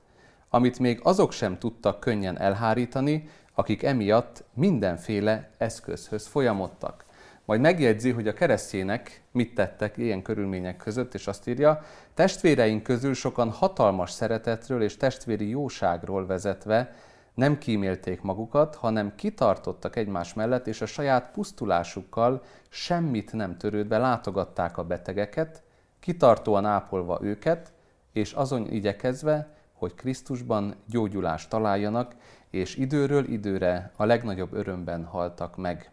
amit 0.49 0.78
még 0.78 1.00
azok 1.02 1.32
sem 1.32 1.58
tudtak 1.58 2.00
könnyen 2.00 2.38
elhárítani, 2.38 3.28
akik 3.54 3.82
emiatt 3.82 4.44
mindenféle 4.54 5.50
eszközhöz 5.56 6.26
folyamodtak. 6.26 7.04
Majd 7.49 7.61
megjegyzi, 7.61 8.11
hogy 8.11 8.28
a 8.28 8.33
keresztjének 8.33 9.23
mit 9.33 9.55
tettek 9.55 9.97
ilyen 9.97 10.23
körülmények 10.23 10.76
között, 10.76 11.14
és 11.14 11.26
azt 11.26 11.49
írja, 11.49 11.83
testvéreink 12.14 12.83
közül 12.83 13.14
sokan 13.14 13.50
hatalmas 13.50 14.11
szeretetről 14.11 14.83
és 14.83 14.97
testvéri 14.97 15.49
jóságról 15.49 16.26
vezetve 16.26 16.95
nem 17.35 17.59
kímélték 17.59 18.23
magukat, 18.23 18.75
hanem 18.75 19.14
kitartottak 19.14 19.97
egymás 19.97 20.35
mellett, 20.35 20.67
és 20.67 20.81
a 20.81 20.87
saját 20.87 21.31
pusztulásukkal 21.31 22.43
semmit 22.69 23.33
nem 23.33 23.57
törődve 23.57 23.99
látogatták 23.99 24.78
a 24.78 24.85
betegeket, 24.85 25.62
kitartóan 26.00 26.64
ápolva 26.64 27.19
őket, 27.23 27.73
és 28.12 28.33
azon 28.33 28.71
igyekezve, 28.71 29.55
hogy 29.73 29.95
Krisztusban 29.95 30.75
gyógyulást 30.87 31.49
találjanak, 31.49 32.14
és 32.50 32.76
időről 32.76 33.25
időre 33.25 33.93
a 33.97 34.05
legnagyobb 34.05 34.52
örömben 34.52 35.05
haltak 35.05 35.57
meg 35.57 35.93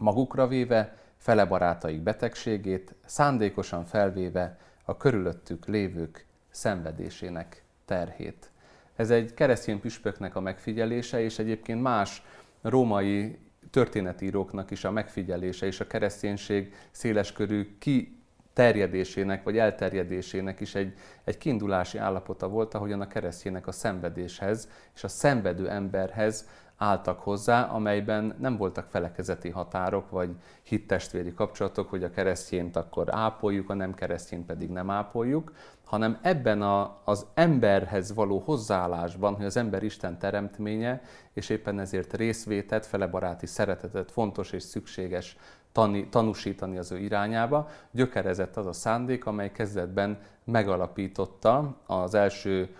magukra 0.00 0.46
véve 0.46 0.96
fele 1.16 1.44
barátaik 1.44 2.00
betegségét, 2.00 2.94
szándékosan 3.06 3.84
felvéve 3.84 4.58
a 4.84 4.96
körülöttük 4.96 5.66
lévők 5.66 6.26
szenvedésének 6.50 7.62
terhét. 7.84 8.50
Ez 8.96 9.10
egy 9.10 9.34
keresztény 9.34 9.80
püspöknek 9.80 10.36
a 10.36 10.40
megfigyelése, 10.40 11.20
és 11.20 11.38
egyébként 11.38 11.82
más 11.82 12.22
római 12.62 13.38
történetíróknak 13.70 14.70
is 14.70 14.84
a 14.84 14.90
megfigyelése, 14.90 15.66
és 15.66 15.80
a 15.80 15.86
kereszténység 15.86 16.74
széleskörű 16.90 17.76
ki 17.78 18.18
terjedésének 18.52 19.42
vagy 19.42 19.58
elterjedésének 19.58 20.60
is 20.60 20.74
egy, 20.74 20.94
egy 21.24 21.38
kiindulási 21.38 21.98
állapota 21.98 22.48
volt, 22.48 22.74
ahogyan 22.74 23.00
a 23.00 23.06
keresztjének 23.06 23.66
a 23.66 23.72
szenvedéshez 23.72 24.68
és 24.94 25.04
a 25.04 25.08
szenvedő 25.08 25.68
emberhez 25.68 26.48
álltak 26.78 27.20
hozzá, 27.20 27.62
amelyben 27.62 28.34
nem 28.38 28.56
voltak 28.56 28.86
felekezeti 28.90 29.48
határok, 29.48 30.10
vagy 30.10 30.30
hittestvéri 30.62 31.34
kapcsolatok, 31.34 31.90
hogy 31.90 32.04
a 32.04 32.10
keresztjént 32.10 32.76
akkor 32.76 33.14
ápoljuk, 33.14 33.70
a 33.70 33.74
nem 33.74 33.94
keresztjént 33.94 34.46
pedig 34.46 34.70
nem 34.70 34.90
ápoljuk, 34.90 35.52
hanem 35.84 36.18
ebben 36.22 36.62
a, 36.62 36.98
az 37.04 37.26
emberhez 37.34 38.14
való 38.14 38.38
hozzáállásban, 38.38 39.34
hogy 39.34 39.44
az 39.44 39.56
ember 39.56 39.82
Isten 39.82 40.18
teremtménye, 40.18 41.00
és 41.32 41.48
éppen 41.48 41.80
ezért 41.80 42.16
részvétet, 42.16 42.86
felebaráti 42.86 43.46
szeretetet 43.46 44.10
fontos 44.10 44.52
és 44.52 44.62
szükséges 44.62 45.36
tani, 45.72 46.08
tanúsítani 46.08 46.78
az 46.78 46.92
ő 46.92 46.98
irányába, 46.98 47.68
gyökerezett 47.90 48.56
az 48.56 48.66
a 48.66 48.72
szándék, 48.72 49.26
amely 49.26 49.52
kezdetben 49.52 50.18
megalapította 50.44 51.76
az 51.86 52.14
első 52.14 52.76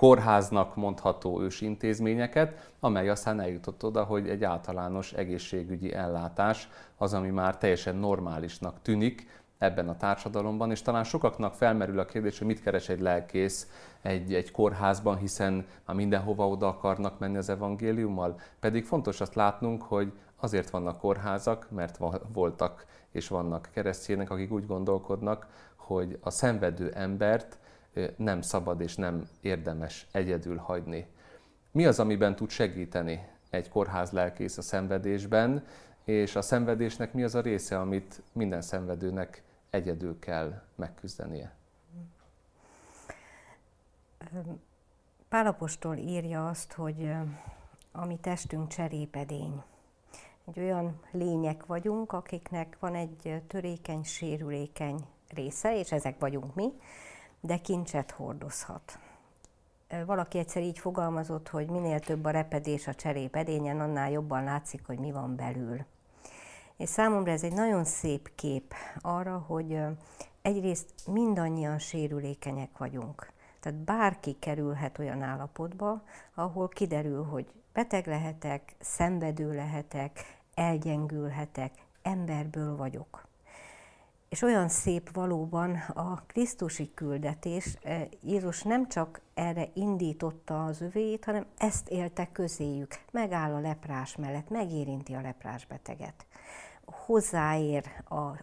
kórháznak 0.00 0.76
mondható 0.76 1.42
ős 1.42 1.60
intézményeket, 1.60 2.70
amely 2.80 3.08
aztán 3.08 3.40
eljutott 3.40 3.84
oda, 3.84 4.04
hogy 4.04 4.28
egy 4.28 4.44
általános 4.44 5.12
egészségügyi 5.12 5.94
ellátás 5.94 6.68
az, 6.96 7.14
ami 7.14 7.30
már 7.30 7.58
teljesen 7.58 7.96
normálisnak 7.96 8.82
tűnik 8.82 9.42
ebben 9.58 9.88
a 9.88 9.96
társadalomban, 9.96 10.70
és 10.70 10.82
talán 10.82 11.04
sokaknak 11.04 11.54
felmerül 11.54 11.98
a 11.98 12.04
kérdés, 12.04 12.38
hogy 12.38 12.46
mit 12.46 12.62
keres 12.62 12.88
egy 12.88 13.00
lelkész 13.00 13.70
egy, 14.02 14.34
egy 14.34 14.50
kórházban, 14.50 15.16
hiszen 15.16 15.66
már 15.86 15.96
mindenhova 15.96 16.48
oda 16.48 16.68
akarnak 16.68 17.18
menni 17.18 17.36
az 17.36 17.48
evangéliummal. 17.48 18.40
Pedig 18.60 18.84
fontos 18.84 19.20
azt 19.20 19.34
látnunk, 19.34 19.82
hogy 19.82 20.12
azért 20.36 20.70
vannak 20.70 20.98
kórházak, 20.98 21.66
mert 21.70 21.98
voltak 22.32 22.86
és 23.12 23.28
vannak 23.28 23.68
keresztjének, 23.72 24.30
akik 24.30 24.52
úgy 24.52 24.66
gondolkodnak, 24.66 25.46
hogy 25.76 26.18
a 26.20 26.30
szenvedő 26.30 26.90
embert 26.94 27.58
nem 28.16 28.40
szabad 28.40 28.80
és 28.80 28.96
nem 28.96 29.28
érdemes 29.40 30.06
egyedül 30.12 30.56
hagyni. 30.56 31.06
Mi 31.70 31.86
az, 31.86 32.00
amiben 32.00 32.36
tud 32.36 32.50
segíteni 32.50 33.28
egy 33.50 33.68
kórház 33.68 34.10
lelkész 34.10 34.58
a 34.58 34.62
szenvedésben, 34.62 35.64
és 36.04 36.36
a 36.36 36.42
szenvedésnek 36.42 37.12
mi 37.12 37.22
az 37.22 37.34
a 37.34 37.40
része, 37.40 37.80
amit 37.80 38.22
minden 38.32 38.62
szenvedőnek 38.62 39.42
egyedül 39.70 40.18
kell 40.18 40.62
megküzdenie? 40.74 41.54
Pálapostól 45.28 45.96
írja 45.96 46.48
azt, 46.48 46.72
hogy 46.72 47.12
a 47.92 48.06
mi 48.06 48.18
testünk 48.20 48.68
cserépedény. 48.68 49.62
Egy 50.46 50.58
olyan 50.58 51.00
lények 51.10 51.66
vagyunk, 51.66 52.12
akiknek 52.12 52.76
van 52.80 52.94
egy 52.94 53.42
törékeny, 53.46 54.02
sérülékeny 54.02 55.04
része, 55.28 55.78
és 55.78 55.92
ezek 55.92 56.18
vagyunk 56.18 56.54
mi, 56.54 56.72
de 57.40 57.56
kincset 57.56 58.10
hordozhat. 58.10 58.98
Valaki 60.06 60.38
egyszer 60.38 60.62
így 60.62 60.78
fogalmazott, 60.78 61.48
hogy 61.48 61.68
minél 61.68 62.00
több 62.00 62.24
a 62.24 62.30
repedés 62.30 62.86
a 62.86 62.94
cserép 62.94 63.36
edényen, 63.36 63.80
annál 63.80 64.10
jobban 64.10 64.44
látszik, 64.44 64.86
hogy 64.86 64.98
mi 64.98 65.12
van 65.12 65.36
belül. 65.36 65.84
És 66.76 66.88
számomra 66.88 67.32
ez 67.32 67.42
egy 67.42 67.52
nagyon 67.52 67.84
szép 67.84 68.30
kép 68.34 68.74
arra, 69.00 69.38
hogy 69.38 69.78
egyrészt 70.42 70.92
mindannyian 71.06 71.78
sérülékenyek 71.78 72.78
vagyunk. 72.78 73.32
Tehát 73.60 73.78
bárki 73.78 74.36
kerülhet 74.38 74.98
olyan 74.98 75.22
állapotba, 75.22 76.02
ahol 76.34 76.68
kiderül, 76.68 77.24
hogy 77.24 77.46
beteg 77.72 78.06
lehetek, 78.06 78.74
szenvedő 78.78 79.54
lehetek, 79.54 80.38
elgyengülhetek, 80.54 81.72
emberből 82.02 82.76
vagyok. 82.76 83.28
És 84.30 84.42
olyan 84.42 84.68
szép 84.68 85.14
valóban 85.14 85.74
a 85.94 86.22
Krisztusi 86.26 86.90
küldetés. 86.94 87.78
Eh, 87.82 88.02
Jézus 88.22 88.62
nem 88.62 88.88
csak 88.88 89.20
erre 89.34 89.68
indította 89.74 90.64
az 90.64 90.80
övéit, 90.80 91.24
hanem 91.24 91.46
ezt 91.58 91.88
élte 91.88 92.28
közéjük. 92.32 92.94
Megáll 93.10 93.52
a 93.52 93.60
leprás 93.60 94.16
mellett, 94.16 94.48
megérinti 94.48 95.14
a 95.14 95.20
leprás 95.20 95.66
beteget. 95.66 96.26
Hozzáér 96.84 97.84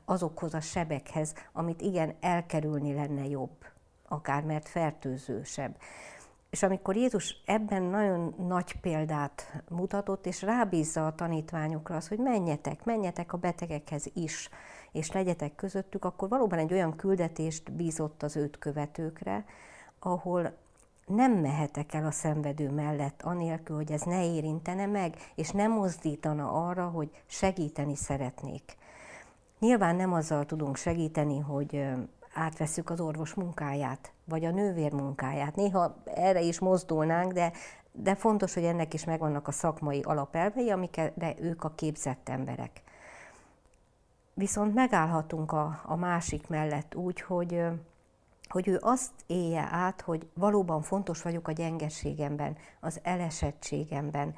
azokhoz 0.05 0.53
a 0.53 0.59
sebekhez, 0.59 1.33
amit 1.53 1.81
igen, 1.81 2.15
elkerülni 2.19 2.93
lenne 2.93 3.25
jobb, 3.25 3.65
akár 4.07 4.43
mert 4.43 4.67
fertőzősebb. 4.67 5.77
És 6.49 6.63
amikor 6.63 6.95
Jézus 6.95 7.41
ebben 7.45 7.83
nagyon 7.83 8.35
nagy 8.47 8.79
példát 8.79 9.63
mutatott, 9.69 10.25
és 10.25 10.41
rábízza 10.41 11.05
a 11.05 11.15
tanítványokra 11.15 11.95
az, 11.95 12.07
hogy 12.07 12.19
menjetek, 12.19 12.83
menjetek 12.83 13.33
a 13.33 13.37
betegekhez 13.37 14.05
is, 14.13 14.49
és 14.97 15.11
legyetek 15.11 15.55
közöttük, 15.55 16.05
akkor 16.05 16.29
valóban 16.29 16.59
egy 16.59 16.73
olyan 16.73 16.95
küldetést 16.95 17.71
bízott 17.71 18.23
az 18.23 18.35
őt 18.35 18.57
követőkre, 18.57 19.45
ahol 19.99 20.55
nem 21.05 21.31
mehetek 21.31 21.93
el 21.93 22.05
a 22.05 22.11
szenvedő 22.11 22.69
mellett, 22.69 23.21
anélkül, 23.21 23.75
hogy 23.75 23.91
ez 23.91 24.01
ne 24.01 24.33
érintene 24.33 24.85
meg, 24.85 25.15
és 25.35 25.51
nem 25.51 25.71
mozdítana 25.71 26.67
arra, 26.67 26.87
hogy 26.87 27.09
segíteni 27.25 27.95
szeretnék. 27.95 28.77
Nyilván 29.59 29.95
nem 29.95 30.13
azzal 30.13 30.45
tudunk 30.45 30.75
segíteni, 30.75 31.39
hogy 31.39 31.87
átveszük 32.33 32.89
az 32.89 32.99
orvos 32.99 33.33
munkáját, 33.33 34.11
vagy 34.25 34.45
a 34.45 34.51
nővér 34.51 34.91
munkáját. 34.91 35.55
Néha 35.55 35.95
erre 36.05 36.41
is 36.41 36.59
mozdulnánk, 36.59 37.31
de, 37.31 37.51
de 37.91 38.15
fontos, 38.15 38.53
hogy 38.53 38.63
ennek 38.63 38.93
is 38.93 39.05
megvannak 39.05 39.47
a 39.47 39.51
szakmai 39.51 40.01
alapelvei, 40.01 40.69
amikre 40.69 41.13
ők 41.39 41.63
a 41.63 41.71
képzett 41.75 42.29
emberek. 42.29 42.81
Viszont 44.37 44.73
megállhatunk 44.73 45.51
a, 45.51 45.81
a 45.85 45.95
másik 45.95 46.47
mellett 46.47 46.95
úgy, 46.95 47.21
hogy, 47.21 47.63
hogy 48.47 48.67
ő 48.67 48.77
azt 48.81 49.11
élje 49.27 49.67
át, 49.71 50.01
hogy 50.01 50.27
valóban 50.33 50.81
fontos 50.81 51.21
vagyok 51.21 51.47
a 51.47 51.51
gyengeségemben, 51.51 52.57
az 52.79 52.99
elesettségemben. 53.03 54.35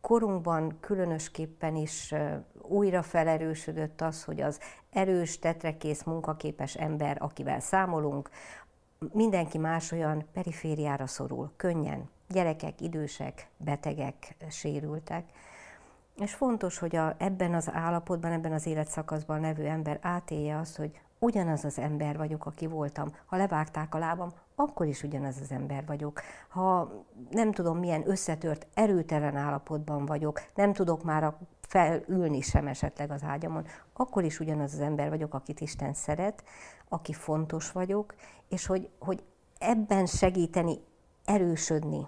Korunkban 0.00 0.76
különösképpen 0.80 1.76
is 1.76 2.14
újra 2.62 3.02
felerősödött 3.02 4.00
az, 4.00 4.24
hogy 4.24 4.40
az 4.40 4.60
erős, 4.90 5.38
tetrekész, 5.38 6.02
munkaképes 6.02 6.74
ember, 6.74 7.16
akivel 7.20 7.60
számolunk, 7.60 8.30
mindenki 9.12 9.58
más 9.58 9.92
olyan 9.92 10.24
perifériára 10.32 11.06
szorul, 11.06 11.52
könnyen. 11.56 12.08
Gyerekek, 12.28 12.80
idősek, 12.80 13.48
betegek, 13.56 14.36
sérültek. 14.48 15.24
És 16.20 16.34
fontos, 16.34 16.78
hogy 16.78 16.96
a, 16.96 17.14
ebben 17.18 17.54
az 17.54 17.70
állapotban, 17.72 18.32
ebben 18.32 18.52
az 18.52 18.66
életszakaszban 18.66 19.40
levő 19.40 19.66
ember 19.66 19.98
átélje 20.02 20.58
azt, 20.58 20.76
hogy 20.76 21.00
ugyanaz 21.18 21.64
az 21.64 21.78
ember 21.78 22.16
vagyok, 22.16 22.46
aki 22.46 22.66
voltam. 22.66 23.12
Ha 23.26 23.36
levágták 23.36 23.94
a 23.94 23.98
lábam, 23.98 24.32
akkor 24.54 24.86
is 24.86 25.02
ugyanaz 25.02 25.38
az 25.42 25.50
ember 25.50 25.86
vagyok. 25.86 26.20
Ha 26.48 26.92
nem 27.30 27.52
tudom, 27.52 27.78
milyen 27.78 28.10
összetört, 28.10 28.66
erőtelen 28.74 29.36
állapotban 29.36 30.06
vagyok, 30.06 30.42
nem 30.54 30.72
tudok 30.72 31.02
már 31.04 31.34
felülni 31.60 32.40
sem 32.40 32.66
esetleg 32.66 33.10
az 33.10 33.22
ágyamon, 33.22 33.64
akkor 33.92 34.24
is 34.24 34.40
ugyanaz 34.40 34.72
az 34.72 34.80
ember 34.80 35.08
vagyok, 35.08 35.34
akit 35.34 35.60
Isten 35.60 35.94
szeret, 35.94 36.44
aki 36.88 37.12
fontos 37.12 37.72
vagyok, 37.72 38.14
és 38.48 38.66
hogy, 38.66 38.90
hogy 38.98 39.22
ebben 39.58 40.06
segíteni, 40.06 40.78
erősödni. 41.24 42.06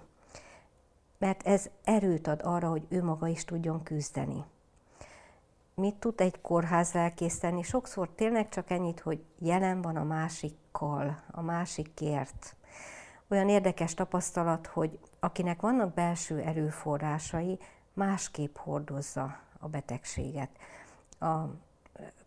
Mert 1.23 1.47
ez 1.47 1.69
erőt 1.83 2.27
ad 2.27 2.41
arra, 2.43 2.69
hogy 2.69 2.85
ő 2.89 3.03
maga 3.03 3.27
is 3.27 3.45
tudjon 3.45 3.83
küzdeni 3.83 4.45
mit 5.75 5.95
tud 5.95 6.21
egy 6.21 6.41
kórház 6.41 6.95
elkészíteni? 6.95 7.63
Sokszor 7.63 8.09
tényleg 8.15 8.49
csak 8.49 8.69
ennyit, 8.69 8.99
hogy 8.99 9.23
jelen 9.39 9.81
van 9.81 9.95
a 9.95 10.03
másikkal, 10.03 11.23
a 11.31 11.41
másikért. 11.41 12.55
Olyan 13.27 13.49
érdekes 13.49 13.93
tapasztalat, 13.93 14.67
hogy 14.67 14.99
akinek 15.19 15.61
vannak 15.61 15.93
belső 15.93 16.39
erőforrásai, 16.39 17.59
másképp 17.93 18.57
hordozza 18.57 19.39
a 19.59 19.67
betegséget. 19.67 20.49
A 21.19 21.35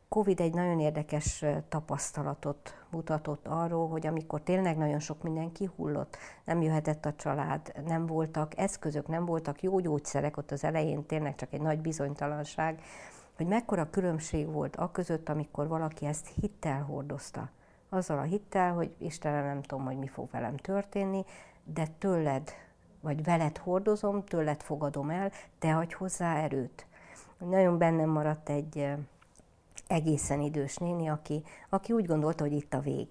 Covid 0.09 0.41
egy 0.41 0.55
nagyon 0.55 0.81
érdekes 0.81 1.45
tapasztalatot 1.69 2.85
mutatott 2.91 3.47
arról, 3.47 3.89
hogy 3.89 4.07
amikor 4.07 4.41
tényleg 4.41 4.77
nagyon 4.77 4.99
sok 4.99 5.23
minden 5.23 5.53
kihullott, 5.53 6.17
nem 6.45 6.63
jöhetett 6.63 7.07
a 7.07 7.15
család, 7.15 7.73
nem 7.87 8.07
voltak 8.07 8.59
eszközök, 8.59 9.07
nem 9.07 9.25
voltak 9.25 9.63
jó 9.63 9.79
gyógyszerek, 9.79 10.37
ott 10.37 10.51
az 10.51 10.65
elején 10.65 11.07
tényleg 11.07 11.35
csak 11.35 11.53
egy 11.53 11.61
nagy 11.61 11.81
bizonytalanság, 11.81 12.83
hogy 13.37 13.47
mekkora 13.47 13.91
különbség 13.91 14.53
volt 14.53 14.77
a 14.77 14.91
között, 14.91 15.29
amikor 15.29 15.69
valaki 15.69 16.07
ezt 16.07 16.29
hittel 16.41 16.83
hordozta. 16.83 17.51
Azzal 17.89 18.19
a 18.19 18.23
hittel, 18.23 18.73
hogy 18.73 18.95
Istenem 18.99 19.45
nem 19.45 19.63
tudom, 19.63 19.85
hogy 19.85 19.99
mi 19.99 20.07
fog 20.07 20.31
velem 20.31 20.57
történni, 20.57 21.25
de 21.65 21.87
tőled, 21.99 22.51
vagy 23.01 23.25
veled 23.25 23.59
hordozom, 23.59 24.25
tőled 24.25 24.63
fogadom 24.63 25.11
el, 25.11 25.31
te 25.59 25.77
adj 25.77 25.95
hozzá 25.95 26.37
erőt. 26.37 26.87
Nagyon 27.39 27.79
bennem 27.79 28.09
maradt 28.09 28.49
egy 28.49 28.97
egészen 29.87 30.41
idős 30.41 30.77
néni, 30.77 31.09
aki, 31.09 31.43
aki 31.69 31.93
úgy 31.93 32.07
gondolta, 32.07 32.43
hogy 32.43 32.53
itt 32.53 32.75
a 32.75 32.81
vég. 32.81 33.09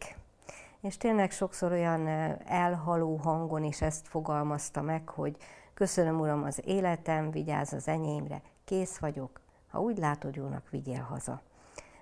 És 0.82 0.98
tényleg 0.98 1.32
sokszor 1.32 1.72
olyan 1.72 2.08
elhaló 2.48 3.16
hangon 3.16 3.64
is 3.64 3.82
ezt 3.82 4.08
fogalmazta 4.08 4.82
meg, 4.82 5.10
hogy 5.10 5.38
köszönöm 5.74 6.20
Uram 6.20 6.44
az 6.44 6.62
életem, 6.66 7.32
vigyázz 7.32 7.74
az 7.74 7.88
enyémre, 7.88 8.42
kész 8.66 8.98
vagyok, 8.98 9.40
ha 9.70 9.82
úgy 9.82 9.98
látod 9.98 10.36
jónak, 10.36 10.70
vigyél 10.70 11.02
haza. 11.02 11.42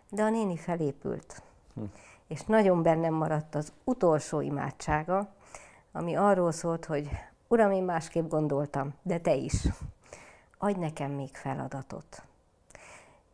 De 0.09 0.23
a 0.23 0.29
néni 0.29 0.57
felépült, 0.57 1.41
hm. 1.73 1.83
és 2.27 2.41
nagyon 2.41 2.83
bennem 2.83 3.13
maradt 3.13 3.55
az 3.55 3.73
utolsó 3.83 4.41
imádsága, 4.41 5.33
ami 5.91 6.15
arról 6.15 6.51
szólt, 6.51 6.85
hogy 6.85 7.09
Uram, 7.47 7.71
én 7.71 7.83
másképp 7.83 8.29
gondoltam, 8.29 8.93
de 9.01 9.19
te 9.19 9.35
is. 9.35 9.67
Adj 10.57 10.79
nekem 10.79 11.11
még 11.11 11.35
feladatot. 11.35 12.23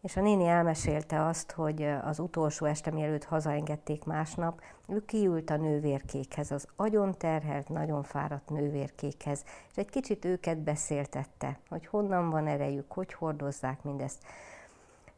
És 0.01 0.17
a 0.17 0.21
néni 0.21 0.45
elmesélte 0.45 1.25
azt, 1.25 1.51
hogy 1.51 1.83
az 1.83 2.19
utolsó 2.19 2.65
este, 2.65 2.91
mielőtt 2.91 3.23
hazaengedték 3.23 4.03
másnap, 4.03 4.61
ő 4.87 5.05
kiült 5.05 5.49
a 5.49 5.57
nővérkékhez, 5.57 6.51
az 6.51 6.67
agyon 6.75 7.17
terhelt, 7.17 7.69
nagyon 7.69 8.03
fáradt 8.03 8.49
nővérkékhez, 8.49 9.43
és 9.69 9.75
egy 9.75 9.89
kicsit 9.89 10.25
őket 10.25 10.57
beszéltette, 10.57 11.59
hogy 11.69 11.85
honnan 11.85 12.29
van 12.29 12.47
erejük, 12.47 12.91
hogy 12.91 13.13
hordozzák 13.13 13.83
mindezt. 13.83 14.23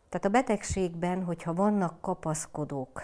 Tehát 0.09 0.25
a 0.25 0.29
betegségben, 0.29 1.23
hogyha 1.23 1.53
vannak 1.53 2.01
kapaszkodók, 2.01 3.01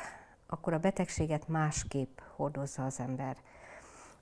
akkor 0.48 0.74
a 0.74 0.80
betegséget 0.80 1.48
másképp 1.48 2.20
hordozza 2.36 2.86
az 2.86 3.00
ember. 3.00 3.38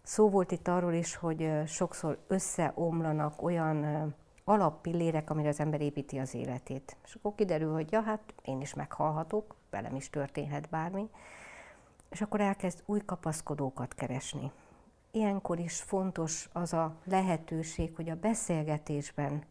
Szó 0.04 0.30
volt 0.30 0.52
itt 0.52 0.68
arról 0.68 0.94
is, 0.94 1.16
hogy 1.16 1.52
sokszor 1.68 2.18
összeomlanak 2.28 3.42
olyan 3.42 4.14
alappillérek, 4.46 5.30
amire 5.30 5.50
az 5.50 5.60
ember 5.60 5.82
építi 5.82 6.18
az 6.18 6.34
életét. 6.34 6.98
És 7.06 7.16
akkor 7.16 7.36
kiderül, 7.36 7.74
hogy 7.74 7.92
ja, 7.92 8.02
hát 8.02 8.34
én 8.44 8.62
is 8.62 8.74
meghalhatok, 8.74 9.56
velem 9.70 9.96
is 9.96 10.10
történhet 10.10 10.70
bármi, 10.70 11.10
és 12.10 12.22
akkor 12.22 12.42
elkezd 12.42 12.84
új 12.86 13.02
kapaszkodókat 13.06 13.94
keresni. 13.94 14.52
Ilyenkor 15.12 15.60
is 15.60 15.82
fontos 15.82 16.50
az 16.54 16.74
a 16.74 16.96
lehetőség, 17.04 17.96
hogy 17.96 18.10
a 18.10 18.16
beszélgetésben 18.16 19.44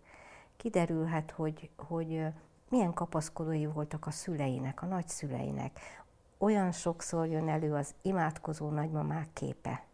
kiderülhet, 0.56 1.30
hogy, 1.30 1.70
hogy 1.76 2.26
milyen 2.68 2.92
kapaszkodói 2.92 3.66
voltak 3.66 4.06
a 4.06 4.10
szüleinek, 4.10 4.82
a 4.82 4.86
nagyszüleinek. 4.86 5.78
Olyan 6.38 6.72
sokszor 6.72 7.26
jön 7.26 7.48
elő 7.48 7.74
az 7.74 7.94
imádkozó 8.02 8.68
nagymamák 8.68 9.28
képe. 9.32 9.84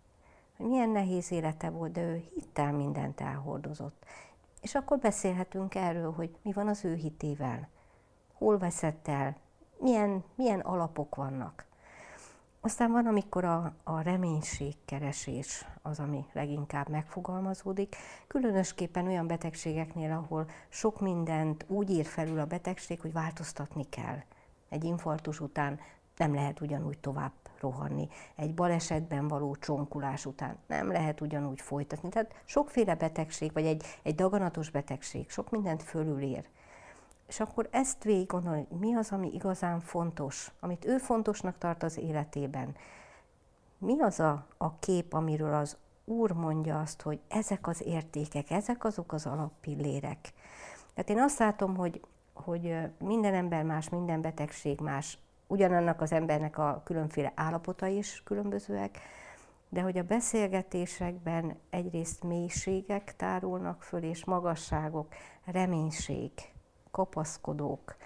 Milyen 0.57 0.89
nehéz 0.89 1.33
élete 1.33 1.71
volt, 1.71 1.93
de 1.93 2.03
ő 2.03 2.25
hittel 2.35 2.73
mindent 2.73 3.21
elhordozott. 3.21 4.05
És 4.61 4.75
akkor 4.75 4.99
beszélhetünk 4.99 5.75
erről, 5.75 6.13
hogy 6.13 6.39
mi 6.43 6.53
van 6.53 6.69
az 6.69 6.85
ő 6.85 6.95
hitével, 6.95 7.69
hol 8.33 8.59
veszett 8.59 9.09
el, 9.09 9.37
milyen, 9.79 10.25
milyen 10.35 10.61
alapok 10.61 11.15
vannak. 11.15 11.65
Aztán 12.61 12.93
van, 12.93 13.07
amikor 13.07 13.45
a, 13.45 13.75
a 13.85 14.01
reménységkeresés 14.01 15.67
az, 15.83 15.99
ami 15.99 16.27
leginkább 16.33 16.89
megfogalmazódik, 16.89 17.97
különösképpen 18.27 19.07
olyan 19.07 19.27
betegségeknél, 19.27 20.13
ahol 20.13 20.47
sok 20.69 21.01
mindent 21.01 21.65
úgy 21.69 21.91
ír 21.91 22.07
felül 22.07 22.39
a 22.41 22.47
betegség, 22.47 23.01
hogy 23.01 23.13
változtatni 23.13 23.89
kell. 23.89 24.19
Egy 24.69 24.85
infarktus 24.85 25.41
után 25.41 25.81
nem 26.17 26.35
lehet 26.35 26.61
ugyanúgy 26.61 26.99
tovább 26.99 27.33
rohanni. 27.61 28.09
Egy 28.37 28.55
balesetben 28.55 29.29
való 29.29 29.57
csonkulás 29.57 30.27
után 30.27 30.57
nem 30.67 30.91
lehet 30.91 31.21
ugyanúgy 31.21 31.61
folytatni. 31.61 32.09
Tehát 32.09 32.35
sokféle 32.45 32.95
betegség, 32.95 33.53
vagy 33.53 33.67
egy, 33.67 33.85
egy 34.03 34.15
daganatos 34.15 34.71
betegség 34.71 35.31
sok 35.31 35.51
mindent 35.51 35.83
fölülér. 35.83 36.49
És 37.29 37.41
akkor 37.41 37.69
ezt 37.71 38.05
végig 38.05 38.27
gondolni, 38.27 38.67
hogy 38.69 38.79
mi 38.79 38.95
az, 38.95 39.13
ami 39.13 39.35
igazán 39.35 39.81
fontos, 39.81 40.53
amit 40.61 40.85
ő 40.85 40.99
fontosnak 40.99 41.59
tart 41.59 41.83
az 41.83 41.99
életében. 41.99 42.75
Mi 43.79 44.01
az 44.01 44.21
a, 44.21 44.47
a 44.57 44.79
kép, 44.79 45.13
amiről 45.13 45.55
az 45.55 45.77
Úr 46.05 46.33
mondja 46.33 46.81
azt, 46.81 47.03
hogy 47.03 47.21
ezek 47.29 47.67
az 47.67 47.83
értékek, 47.83 48.51
ezek 48.51 48.85
azok 48.85 49.13
az 49.13 49.27
alappillérek. 49.27 50.33
Tehát 50.95 51.11
én 51.11 51.19
azt 51.19 51.39
látom, 51.39 51.77
hogy, 51.77 52.01
hogy 52.33 52.77
minden 52.99 53.35
ember 53.35 53.65
más, 53.65 53.89
minden 53.89 54.21
betegség 54.21 54.81
más, 54.81 55.19
ugyanannak 55.51 56.01
az 56.01 56.13
embernek 56.13 56.59
a 56.59 56.81
különféle 56.85 57.33
állapotai 57.35 57.97
is 57.97 58.23
különbözőek, 58.25 58.99
de 59.69 59.81
hogy 59.81 59.99
a 59.99 60.03
beszélgetésekben 60.03 61.57
egyrészt 61.71 62.23
mélységek 62.23 63.17
tárulnak 63.17 63.83
föl, 63.83 64.03
és 64.03 64.25
magasságok, 64.25 65.15
reménység, 65.45 66.31
kapaszkodók, 66.91 67.97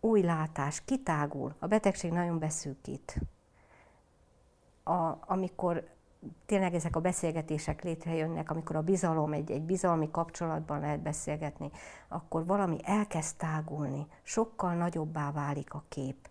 új 0.00 0.22
látás, 0.22 0.84
kitágul. 0.84 1.54
A 1.58 1.66
betegség 1.66 2.12
nagyon 2.12 2.38
beszűkít. 2.38 3.20
A, 4.84 5.14
amikor 5.20 5.88
tényleg 6.46 6.74
ezek 6.74 6.96
a 6.96 7.00
beszélgetések 7.00 7.82
létrejönnek, 7.82 8.50
amikor 8.50 8.76
a 8.76 8.82
bizalom, 8.82 9.32
egy, 9.32 9.50
egy 9.50 9.62
bizalmi 9.62 10.10
kapcsolatban 10.10 10.80
lehet 10.80 11.00
beszélgetni, 11.00 11.70
akkor 12.08 12.46
valami 12.46 12.78
elkezd 12.84 13.36
tágulni, 13.36 14.06
sokkal 14.22 14.74
nagyobbá 14.74 15.32
válik 15.32 15.74
a 15.74 15.84
kép. 15.88 16.30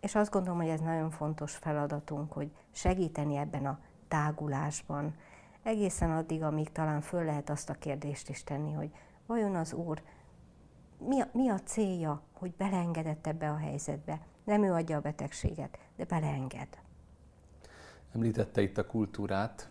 És 0.00 0.14
azt 0.14 0.30
gondolom, 0.30 0.58
hogy 0.58 0.68
ez 0.68 0.80
nagyon 0.80 1.10
fontos 1.10 1.56
feladatunk, 1.56 2.32
hogy 2.32 2.50
segíteni 2.70 3.36
ebben 3.36 3.66
a 3.66 3.78
tágulásban, 4.08 5.14
egészen 5.62 6.10
addig, 6.10 6.42
amíg 6.42 6.72
talán 6.72 7.00
föl 7.00 7.24
lehet 7.24 7.50
azt 7.50 7.70
a 7.70 7.74
kérdést 7.74 8.28
is 8.28 8.44
tenni, 8.44 8.72
hogy 8.72 8.90
vajon 9.26 9.54
az 9.54 9.72
Úr 9.72 10.02
mi 10.98 11.20
a, 11.20 11.28
mi 11.32 11.48
a 11.48 11.58
célja, 11.58 12.22
hogy 12.32 12.52
beleengedett 12.52 13.26
ebbe 13.26 13.50
a 13.50 13.56
helyzetbe. 13.56 14.20
Nem 14.44 14.62
ő 14.62 14.72
adja 14.72 14.96
a 14.96 15.00
betegséget, 15.00 15.78
de 15.96 16.04
beleenged. 16.04 16.68
Említette 18.14 18.62
itt 18.62 18.78
a 18.78 18.86
kultúrát. 18.86 19.70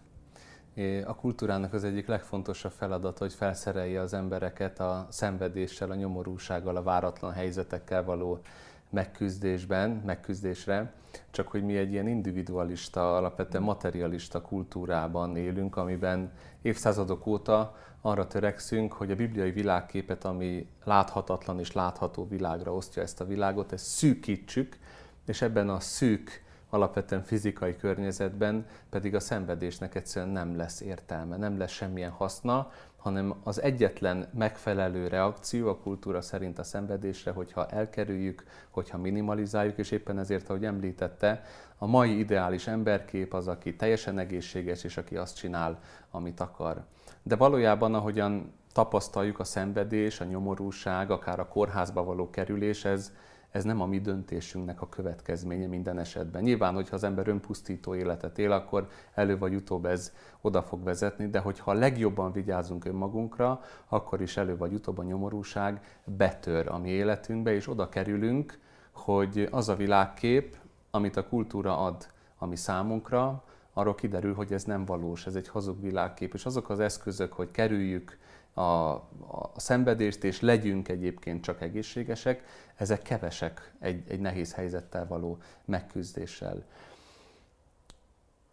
A 1.06 1.16
kultúrának 1.16 1.74
az 1.74 1.84
egyik 1.84 2.08
legfontosabb 2.08 2.72
feladata, 2.72 3.24
hogy 3.24 3.34
felszerelje 3.34 4.02
az 4.02 4.14
embereket 4.14 4.80
a 4.80 5.08
szenvedéssel, 5.10 5.92
a 5.92 5.96
nyomorúsággal, 5.96 6.76
a 6.76 6.84
váratlan 6.84 7.32
helyzetekkel 7.32 8.04
való 8.04 8.40
megküzdésben, 8.90 9.90
megküzdésre, 10.06 10.94
csak 11.32 11.48
hogy 11.48 11.64
mi 11.64 11.78
egy 11.78 11.92
ilyen 11.92 12.08
individualista, 12.08 13.16
alapvetően 13.16 13.64
materialista 13.64 14.42
kultúrában 14.42 15.36
élünk, 15.36 15.76
amiben 15.76 16.32
évszázadok 16.62 17.26
óta 17.26 17.76
arra 18.02 18.28
törekszünk, 18.28 18.94
hogy 18.94 19.12
a 19.12 19.16
bibliai 19.16 19.52
világképet, 19.52 20.24
ami 20.24 20.68
láthatatlan 20.84 21.60
és 21.60 21.72
látható 21.72 22.28
világra 22.28 22.74
osztja 22.74 23.02
ezt 23.02 23.22
a 23.22 23.26
világot, 23.26 23.72
ezt 23.72 23.86
szűkítsük, 23.86 24.78
és 25.26 25.42
ebben 25.42 25.70
a 25.70 25.80
szűk, 25.80 26.46
alapvetően 26.70 27.24
fizikai 27.24 27.76
környezetben 27.76 28.66
pedig 28.90 29.16
a 29.16 29.20
szenvedésnek 29.20 29.96
egyszerűen 29.96 30.32
nem 30.32 30.58
lesz 30.58 30.82
értelme, 30.82 31.38
nem 31.38 31.58
lesz 31.58 31.72
semmilyen 31.72 32.12
haszna, 32.12 32.72
hanem 33.08 33.36
az 33.44 33.62
egyetlen 33.62 34.28
megfelelő 34.34 35.08
reakció 35.08 35.68
a 35.68 35.78
kultúra 35.78 36.22
szerint 36.22 36.60
a 36.60 36.64
szenvedésre, 36.64 37.32
hogyha 37.32 37.66
elkerüljük, 37.66 38.44
hogyha 38.70 38.98
minimalizáljuk, 38.98 39.78
és 39.78 39.92
éppen 39.92 40.20
ezért, 40.20 40.50
ahogy 40.50 40.66
említette, 40.66 41.44
a 41.78 41.86
mai 41.86 42.18
ideális 42.18 42.68
emberkép 42.68 43.34
az, 43.34 43.48
aki 43.48 43.76
teljesen 43.76 44.20
egészséges, 44.20 44.84
és 44.84 44.98
aki 44.98 45.16
azt 45.16 45.36
csinál, 45.36 45.80
amit 46.12 46.40
akar. 46.40 46.84
De 47.24 47.36
valójában, 47.36 47.94
ahogyan 47.94 48.54
tapasztaljuk 48.74 49.40
a 49.40 49.44
szenvedés, 49.44 50.22
a 50.22 50.26
nyomorúság, 50.26 51.12
akár 51.12 51.40
a 51.40 51.48
kórházba 51.48 52.04
való 52.04 52.30
kerülés, 52.30 52.86
ez, 52.86 53.12
ez 53.52 53.64
nem 53.64 53.82
a 53.82 53.86
mi 53.86 54.00
döntésünknek 54.00 54.82
a 54.82 54.90
következménye 54.90 55.68
minden 55.68 56.00
esetben. 56.00 56.44
Nyilván, 56.44 56.74
hogyha 56.74 56.96
az 56.96 57.04
ember 57.04 57.28
önpusztító 57.28 57.96
életet 57.96 58.40
él, 58.40 58.52
akkor 58.52 58.88
elő 59.14 59.38
vagy 59.38 59.56
utóbb 59.56 59.86
ez 59.86 60.14
oda 60.42 60.62
fog 60.62 60.84
vezetni, 60.84 61.30
de 61.30 61.40
hogyha 61.40 61.74
legjobban 61.74 62.32
vigyázunk 62.32 62.86
önmagunkra, 62.86 63.62
akkor 63.88 64.22
is 64.22 64.38
elő 64.38 64.58
vagy 64.58 64.74
utóbb 64.74 64.98
a 64.98 65.04
nyomorúság 65.04 66.00
betör 66.04 66.68
a 66.68 66.78
mi 66.78 66.90
életünkbe, 66.90 67.54
és 67.54 67.68
oda 67.68 67.90
kerülünk, 67.90 68.60
hogy 68.92 69.48
az 69.52 69.70
a 69.70 69.76
világkép, 69.76 70.58
amit 70.92 71.16
a 71.16 71.28
kultúra 71.28 71.78
ad, 71.78 72.08
ami 72.38 72.56
számunkra, 72.56 73.44
arról 73.74 73.96
kiderül, 73.96 74.34
hogy 74.34 74.54
ez 74.54 74.64
nem 74.64 74.86
valós, 74.86 75.26
ez 75.26 75.36
egy 75.36 75.48
hazug 75.48 75.82
világkép, 75.82 76.34
és 76.34 76.46
azok 76.46 76.70
az 76.70 76.80
eszközök, 76.80 77.34
hogy 77.34 77.52
kerüljük 77.52 78.18
a, 78.58 78.94
a 79.28 79.52
szenvedést, 79.56 80.24
és 80.24 80.42
legyünk 80.42 80.88
egyébként 80.88 81.44
csak 81.44 81.62
egészségesek, 81.62 82.44
ezek 82.76 83.02
kevesek 83.02 83.72
egy, 83.80 84.04
egy 84.08 84.20
nehéz 84.20 84.54
helyzettel 84.54 85.08
való 85.08 85.38
megküzdéssel. 85.66 86.64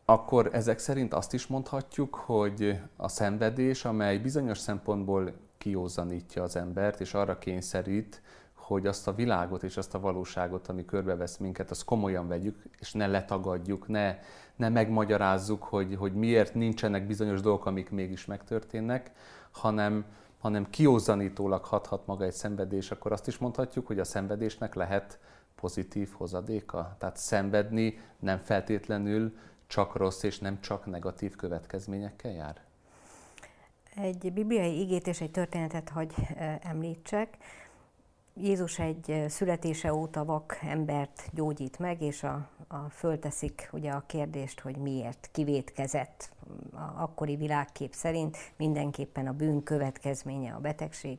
Akkor 0.04 0.50
ezek 0.52 0.78
szerint 0.78 1.14
azt 1.14 1.32
is 1.32 1.46
mondhatjuk, 1.46 2.14
hogy 2.14 2.78
a 2.96 3.08
szenvedés, 3.08 3.84
amely 3.84 4.18
bizonyos 4.18 4.58
szempontból 4.58 5.32
kiózanítja 5.58 6.42
az 6.42 6.56
embert, 6.56 7.00
és 7.00 7.14
arra 7.14 7.38
kényszerít, 7.38 8.22
hogy 8.66 8.86
azt 8.86 9.08
a 9.08 9.14
világot 9.14 9.62
és 9.62 9.76
azt 9.76 9.94
a 9.94 10.00
valóságot, 10.00 10.68
ami 10.68 10.84
körbevesz 10.84 11.36
minket, 11.36 11.70
azt 11.70 11.84
komolyan 11.84 12.28
vegyük, 12.28 12.62
és 12.78 12.92
ne 12.92 13.06
letagadjuk, 13.06 13.88
ne, 13.88 14.18
ne 14.56 14.68
megmagyarázzuk, 14.68 15.62
hogy, 15.62 15.96
hogy 15.98 16.14
miért 16.14 16.54
nincsenek 16.54 17.06
bizonyos 17.06 17.40
dolgok, 17.40 17.66
amik 17.66 17.90
mégis 17.90 18.24
megtörténnek, 18.24 19.12
hanem, 19.50 20.04
hanem 20.38 20.70
kiózanítólag 20.70 21.64
hathat 21.64 22.06
maga 22.06 22.24
egy 22.24 22.32
szenvedés, 22.32 22.90
akkor 22.90 23.12
azt 23.12 23.26
is 23.26 23.38
mondhatjuk, 23.38 23.86
hogy 23.86 23.98
a 23.98 24.04
szenvedésnek 24.04 24.74
lehet 24.74 25.18
pozitív 25.54 26.10
hozadéka. 26.12 26.96
Tehát 26.98 27.16
szenvedni 27.16 27.98
nem 28.18 28.38
feltétlenül 28.38 29.36
csak 29.66 29.96
rossz 29.96 30.22
és 30.22 30.38
nem 30.38 30.60
csak 30.60 30.86
negatív 30.86 31.36
következményekkel 31.36 32.32
jár? 32.32 32.60
Egy 33.94 34.32
bibliai 34.32 34.80
igét 34.80 35.06
és 35.06 35.20
egy 35.20 35.30
történetet 35.30 35.88
hagy 35.88 36.14
említsek. 36.60 37.36
Jézus 38.40 38.78
egy 38.78 39.24
születése 39.28 39.94
óta 39.94 40.24
vak 40.24 40.58
embert 40.62 41.28
gyógyít 41.32 41.78
meg, 41.78 42.02
és 42.02 42.22
a, 42.22 42.48
a 42.68 42.88
fölteszik 42.90 43.68
ugye 43.72 43.90
a 43.90 44.04
kérdést, 44.06 44.60
hogy 44.60 44.76
miért 44.76 45.28
kivétkezett 45.32 46.30
a 46.72 47.02
akkori 47.02 47.36
világkép 47.36 47.92
szerint, 47.92 48.36
mindenképpen 48.56 49.26
a 49.26 49.32
bűn 49.32 49.62
következménye 49.62 50.52
a 50.52 50.58
betegség. 50.58 51.18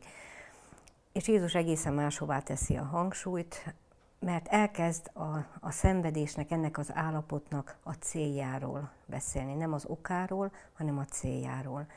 És 1.12 1.28
Jézus 1.28 1.56
egészen 1.56 1.93
máshová 1.93 2.39
teszi 2.39 2.75
a 2.75 2.84
hangsúlyt, 2.84 3.75
mert 4.19 4.47
elkezd 4.47 5.12
a, 5.13 5.36
a 5.60 5.71
szenvedésnek, 5.71 6.51
ennek 6.51 6.78
az 6.78 6.91
állapotnak 6.93 7.78
a 7.84 7.93
céljáról 7.93 8.91
beszélni. 9.06 9.54
Nem 9.54 9.73
az 9.73 9.86
okáról, 9.86 10.51
hanem 10.73 10.97
a 10.97 11.06
céljáról. 11.06 11.88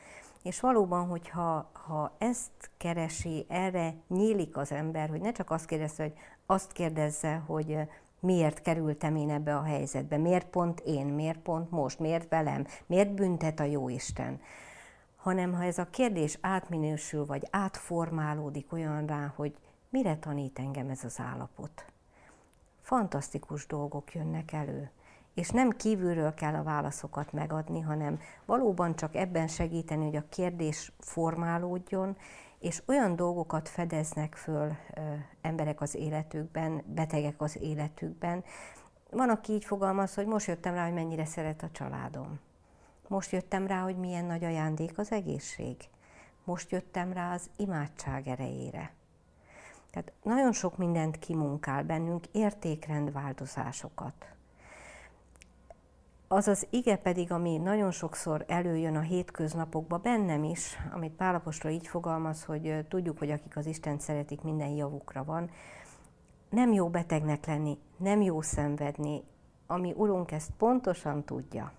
És 0.43 0.59
valóban, 0.59 1.07
hogyha 1.07 1.69
ha 1.73 2.15
ezt 2.17 2.71
keresi, 2.77 3.45
erre 3.47 3.93
nyílik 4.07 4.57
az 4.57 4.71
ember, 4.71 5.09
hogy 5.09 5.21
ne 5.21 5.31
csak 5.31 5.51
azt 5.51 5.65
kérdezze, 5.65 6.03
hogy 6.03 6.13
azt 6.45 6.71
kérdezze, 6.71 7.35
hogy 7.35 7.77
miért 8.19 8.61
kerültem 8.61 9.15
én 9.15 9.29
ebbe 9.29 9.55
a 9.55 9.63
helyzetbe, 9.63 10.17
miért 10.17 10.47
pont 10.47 10.79
én, 10.79 11.05
miért 11.05 11.39
pont 11.39 11.71
most, 11.71 11.99
miért 11.99 12.29
velem, 12.29 12.65
miért 12.85 13.11
büntet 13.11 13.59
a 13.59 13.63
Jóisten, 13.63 14.41
hanem 15.15 15.53
ha 15.53 15.63
ez 15.63 15.77
a 15.77 15.89
kérdés 15.89 16.37
átminősül, 16.41 17.25
vagy 17.25 17.47
átformálódik 17.51 18.73
olyanrá, 18.73 19.33
hogy 19.35 19.55
mire 19.89 20.17
tanít 20.17 20.59
engem 20.59 20.89
ez 20.89 21.03
az 21.03 21.19
állapot. 21.19 21.85
Fantasztikus 22.81 23.67
dolgok 23.67 24.13
jönnek 24.13 24.51
elő 24.51 24.91
és 25.39 25.49
nem 25.49 25.69
kívülről 25.69 26.33
kell 26.33 26.53
a 26.53 26.63
válaszokat 26.63 27.33
megadni, 27.33 27.79
hanem 27.79 28.19
valóban 28.45 28.95
csak 28.95 29.15
ebben 29.15 29.47
segíteni, 29.47 30.05
hogy 30.05 30.15
a 30.15 30.29
kérdés 30.29 30.91
formálódjon, 30.99 32.17
és 32.59 32.83
olyan 32.85 33.15
dolgokat 33.15 33.69
fedeznek 33.69 34.35
föl 34.35 34.75
ö, 34.95 35.01
emberek 35.41 35.81
az 35.81 35.95
életükben, 35.95 36.83
betegek 36.85 37.41
az 37.41 37.57
életükben. 37.61 38.43
Van, 39.11 39.29
aki 39.29 39.53
így 39.53 39.65
fogalmaz, 39.65 40.13
hogy 40.13 40.25
most 40.25 40.47
jöttem 40.47 40.73
rá, 40.73 40.83
hogy 40.83 40.93
mennyire 40.93 41.25
szeret 41.25 41.63
a 41.63 41.71
családom. 41.71 42.39
Most 43.07 43.31
jöttem 43.31 43.67
rá, 43.67 43.81
hogy 43.81 43.97
milyen 43.97 44.25
nagy 44.25 44.43
ajándék 44.43 44.97
az 44.97 45.11
egészség. 45.11 45.75
Most 46.43 46.71
jöttem 46.71 47.13
rá 47.13 47.33
az 47.33 47.49
imádság 47.57 48.27
erejére. 48.27 48.91
Tehát 49.91 50.11
nagyon 50.23 50.51
sok 50.51 50.77
mindent 50.77 51.19
kimunkál 51.19 51.83
bennünk, 51.83 52.25
értékrendváltozásokat. 52.31 54.37
Az 56.31 56.47
az 56.47 56.67
ige 56.69 56.95
pedig, 56.97 57.31
ami 57.31 57.57
nagyon 57.57 57.91
sokszor 57.91 58.45
előjön 58.47 58.95
a 58.95 59.01
hétköznapokba, 59.01 59.97
bennem 59.97 60.43
is, 60.43 60.77
amit 60.93 61.11
Pálapostól 61.11 61.71
így 61.71 61.87
fogalmaz, 61.87 62.43
hogy 62.43 62.85
tudjuk, 62.87 63.17
hogy 63.17 63.31
akik 63.31 63.57
az 63.57 63.65
Isten 63.65 63.99
szeretik, 63.99 64.41
minden 64.41 64.69
javukra 64.69 65.23
van. 65.23 65.49
Nem 66.49 66.73
jó 66.73 66.89
betegnek 66.89 67.45
lenni, 67.45 67.77
nem 67.97 68.21
jó 68.21 68.41
szenvedni, 68.41 69.23
ami 69.67 69.93
Urunk 69.95 70.31
ezt 70.31 70.51
pontosan 70.57 71.23
tudja. 71.23 71.71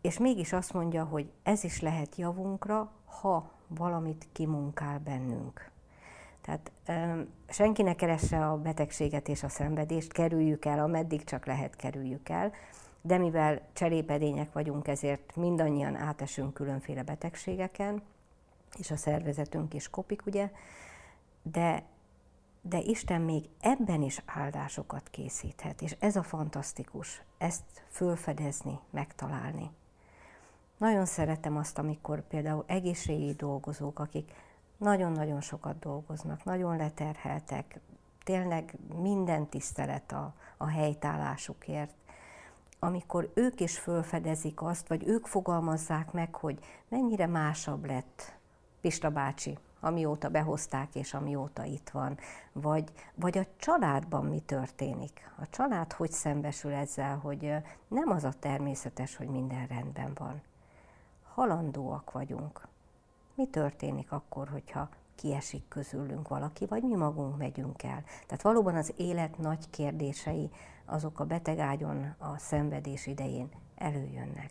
És 0.00 0.18
mégis 0.18 0.52
azt 0.52 0.72
mondja, 0.72 1.04
hogy 1.04 1.32
ez 1.42 1.64
is 1.64 1.80
lehet 1.80 2.16
javunkra, 2.16 2.90
ha 3.20 3.50
valamit 3.66 4.28
kimunkál 4.32 4.98
bennünk. 4.98 5.70
Tehát 6.46 6.70
senki 7.48 7.82
ne 7.82 7.94
keresse 7.94 8.46
a 8.46 8.56
betegséget 8.56 9.28
és 9.28 9.42
a 9.42 9.48
szenvedést, 9.48 10.12
kerüljük 10.12 10.64
el, 10.64 10.78
ameddig 10.78 11.24
csak 11.24 11.46
lehet 11.46 11.76
kerüljük 11.76 12.28
el, 12.28 12.52
de 13.00 13.18
mivel 13.18 13.60
cserépedények 13.72 14.52
vagyunk, 14.52 14.88
ezért 14.88 15.36
mindannyian 15.36 15.96
átesünk 15.96 16.54
különféle 16.54 17.02
betegségeken, 17.02 18.02
és 18.78 18.90
a 18.90 18.96
szervezetünk 18.96 19.74
is 19.74 19.90
kopik, 19.90 20.26
ugye, 20.26 20.50
de, 21.42 21.82
de 22.60 22.78
Isten 22.78 23.20
még 23.20 23.48
ebben 23.60 24.02
is 24.02 24.22
áldásokat 24.24 25.08
készíthet, 25.10 25.82
és 25.82 25.96
ez 25.98 26.16
a 26.16 26.22
fantasztikus, 26.22 27.22
ezt 27.38 27.84
fölfedezni, 27.88 28.78
megtalálni. 28.90 29.70
Nagyon 30.76 31.04
szeretem 31.04 31.56
azt, 31.56 31.78
amikor 31.78 32.26
például 32.26 32.64
egészségügyi 32.66 33.32
dolgozók, 33.32 33.98
akik 33.98 34.32
nagyon-nagyon 34.76 35.40
sokat 35.40 35.78
dolgoznak, 35.78 36.44
nagyon 36.44 36.76
leterheltek, 36.76 37.80
tényleg 38.24 38.74
minden 39.00 39.48
tisztelet 39.48 40.12
a, 40.12 40.34
a 40.56 40.66
helytállásukért. 40.66 41.94
Amikor 42.78 43.30
ők 43.34 43.60
is 43.60 43.78
felfedezik 43.78 44.62
azt, 44.62 44.88
vagy 44.88 45.06
ők 45.06 45.26
fogalmazzák 45.26 46.12
meg, 46.12 46.34
hogy 46.34 46.58
mennyire 46.88 47.26
másabb 47.26 47.84
lett 47.84 48.36
Pista 48.80 49.10
bácsi, 49.10 49.58
amióta 49.80 50.28
behozták 50.28 50.94
és 50.94 51.14
amióta 51.14 51.64
itt 51.64 51.88
van, 51.88 52.18
vagy, 52.52 52.92
vagy 53.14 53.38
a 53.38 53.46
családban 53.56 54.24
mi 54.24 54.40
történik. 54.40 55.30
A 55.38 55.48
család 55.50 55.92
hogy 55.92 56.12
szembesül 56.12 56.72
ezzel, 56.72 57.16
hogy 57.16 57.52
nem 57.88 58.08
az 58.08 58.24
a 58.24 58.32
természetes, 58.38 59.16
hogy 59.16 59.28
minden 59.28 59.66
rendben 59.66 60.12
van. 60.14 60.42
Halandóak 61.34 62.12
vagyunk. 62.12 62.68
Mi 63.36 63.46
történik 63.46 64.12
akkor, 64.12 64.48
hogyha 64.48 64.88
kiesik 65.14 65.68
közülünk 65.68 66.28
valaki, 66.28 66.66
vagy 66.66 66.82
mi 66.82 66.94
magunk 66.94 67.36
megyünk 67.36 67.82
el. 67.82 68.04
Tehát 68.26 68.42
valóban 68.42 68.74
az 68.74 68.92
élet 68.96 69.38
nagy 69.38 69.70
kérdései 69.70 70.50
azok 70.84 71.20
a 71.20 71.24
betegágyon 71.24 72.14
a 72.18 72.38
szenvedés 72.38 73.06
idején 73.06 73.48
előjönnek. 73.74 74.50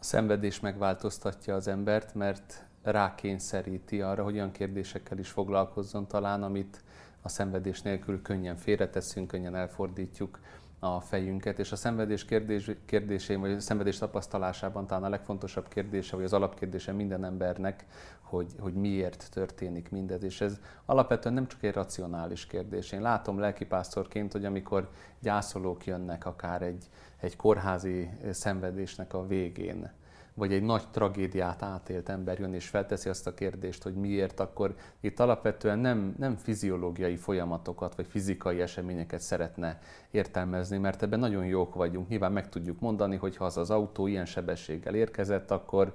A 0.00 0.04
szenvedés 0.04 0.60
megváltoztatja 0.60 1.54
az 1.54 1.68
embert, 1.68 2.14
mert 2.14 2.66
rákényszeríti 2.82 4.00
arra, 4.00 4.24
hogy 4.24 4.34
olyan 4.34 4.52
kérdésekkel 4.52 5.18
is 5.18 5.28
foglalkozzon 5.28 6.06
talán, 6.06 6.42
amit 6.42 6.82
a 7.22 7.28
szenvedés 7.28 7.82
nélkül 7.82 8.22
könnyen 8.22 8.56
félreteszünk, 8.56 9.28
könnyen 9.28 9.54
elfordítjuk 9.54 10.38
a 10.78 11.00
fejünket, 11.00 11.58
és 11.58 11.72
a 11.72 11.76
szenvedés 11.76 12.24
kérdés, 12.24 12.70
kérdésén, 12.84 13.40
vagy 13.40 13.50
a 13.50 13.60
szenvedés 13.60 13.98
tapasztalásában 13.98 14.86
talán 14.86 15.04
a 15.04 15.08
legfontosabb 15.08 15.68
kérdése, 15.68 16.16
vagy 16.16 16.24
az 16.24 16.32
alapkérdése 16.32 16.92
minden 16.92 17.24
embernek, 17.24 17.86
hogy, 18.20 18.54
hogy 18.58 18.74
miért 18.74 19.28
történik 19.30 19.90
mindez. 19.90 20.22
És 20.22 20.40
ez 20.40 20.60
alapvetően 20.84 21.34
nem 21.34 21.46
csak 21.46 21.62
egy 21.62 21.74
racionális 21.74 22.46
kérdés. 22.46 22.92
Én 22.92 23.00
látom 23.00 23.38
lelkipásztorként, 23.38 24.32
hogy 24.32 24.44
amikor 24.44 24.90
gyászolók 25.20 25.86
jönnek 25.86 26.26
akár 26.26 26.62
egy, 26.62 26.84
egy 27.20 27.36
kórházi 27.36 28.10
szenvedésnek 28.30 29.14
a 29.14 29.26
végén, 29.26 29.90
vagy 30.38 30.52
egy 30.52 30.62
nagy 30.62 30.88
tragédiát 30.90 31.62
átélt 31.62 32.08
ember 32.08 32.38
jön 32.38 32.54
és 32.54 32.68
felteszi 32.68 33.08
azt 33.08 33.26
a 33.26 33.34
kérdést, 33.34 33.82
hogy 33.82 33.94
miért, 33.94 34.40
akkor 34.40 34.74
itt 35.00 35.20
alapvetően 35.20 35.78
nem, 35.78 36.14
nem 36.18 36.36
fiziológiai 36.36 37.16
folyamatokat 37.16 37.94
vagy 37.94 38.06
fizikai 38.06 38.60
eseményeket 38.60 39.20
szeretne 39.20 39.78
értelmezni, 40.10 40.78
mert 40.78 41.02
ebben 41.02 41.18
nagyon 41.18 41.44
jók 41.44 41.74
vagyunk. 41.74 42.08
Nyilván 42.08 42.32
meg 42.32 42.48
tudjuk 42.48 42.80
mondani, 42.80 43.16
hogy 43.16 43.36
ha 43.36 43.44
az 43.44 43.56
az 43.56 43.70
autó 43.70 44.06
ilyen 44.06 44.26
sebességgel 44.26 44.94
érkezett, 44.94 45.50
akkor 45.50 45.94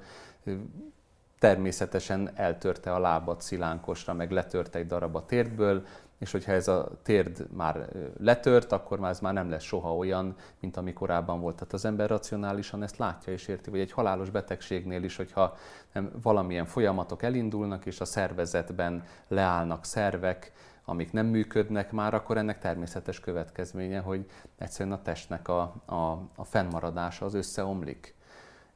természetesen 1.43 2.29
eltörte 2.35 2.93
a 2.93 2.99
lábat 2.99 3.41
szilánkosra, 3.41 4.13
meg 4.13 4.31
letörte 4.31 4.79
egy 4.79 4.87
darab 4.87 5.15
a 5.15 5.25
térdből, 5.25 5.85
és 6.19 6.31
hogyha 6.31 6.51
ez 6.51 6.67
a 6.67 6.91
térd 7.01 7.47
már 7.51 7.89
letört, 8.19 8.71
akkor 8.71 8.99
már 8.99 9.09
ez 9.11 9.19
már 9.19 9.33
nem 9.33 9.49
lesz 9.49 9.63
soha 9.63 9.95
olyan, 9.95 10.35
mint 10.59 10.77
ami 10.77 10.93
korábban 10.93 11.39
volt. 11.39 11.55
Tehát 11.55 11.73
az 11.73 11.85
ember 11.85 12.09
racionálisan 12.09 12.83
ezt 12.83 12.97
látja 12.97 13.33
és 13.33 13.47
érti, 13.47 13.69
vagy 13.69 13.79
egy 13.79 13.91
halálos 13.91 14.29
betegségnél 14.29 15.03
is, 15.03 15.15
hogyha 15.15 15.57
nem, 15.93 16.11
valamilyen 16.21 16.65
folyamatok 16.65 17.23
elindulnak, 17.23 17.85
és 17.85 17.99
a 17.99 18.05
szervezetben 18.05 19.03
leállnak 19.27 19.85
szervek, 19.85 20.51
amik 20.85 21.11
nem 21.11 21.25
működnek 21.25 21.91
már, 21.91 22.13
akkor 22.13 22.37
ennek 22.37 22.59
természetes 22.59 23.19
következménye, 23.19 23.99
hogy 23.99 24.25
egyszerűen 24.57 24.95
a 24.95 25.01
testnek 25.01 25.47
a, 25.47 25.61
a, 25.85 25.95
a 26.35 26.43
fennmaradása 26.43 27.25
az 27.25 27.33
összeomlik. 27.33 28.15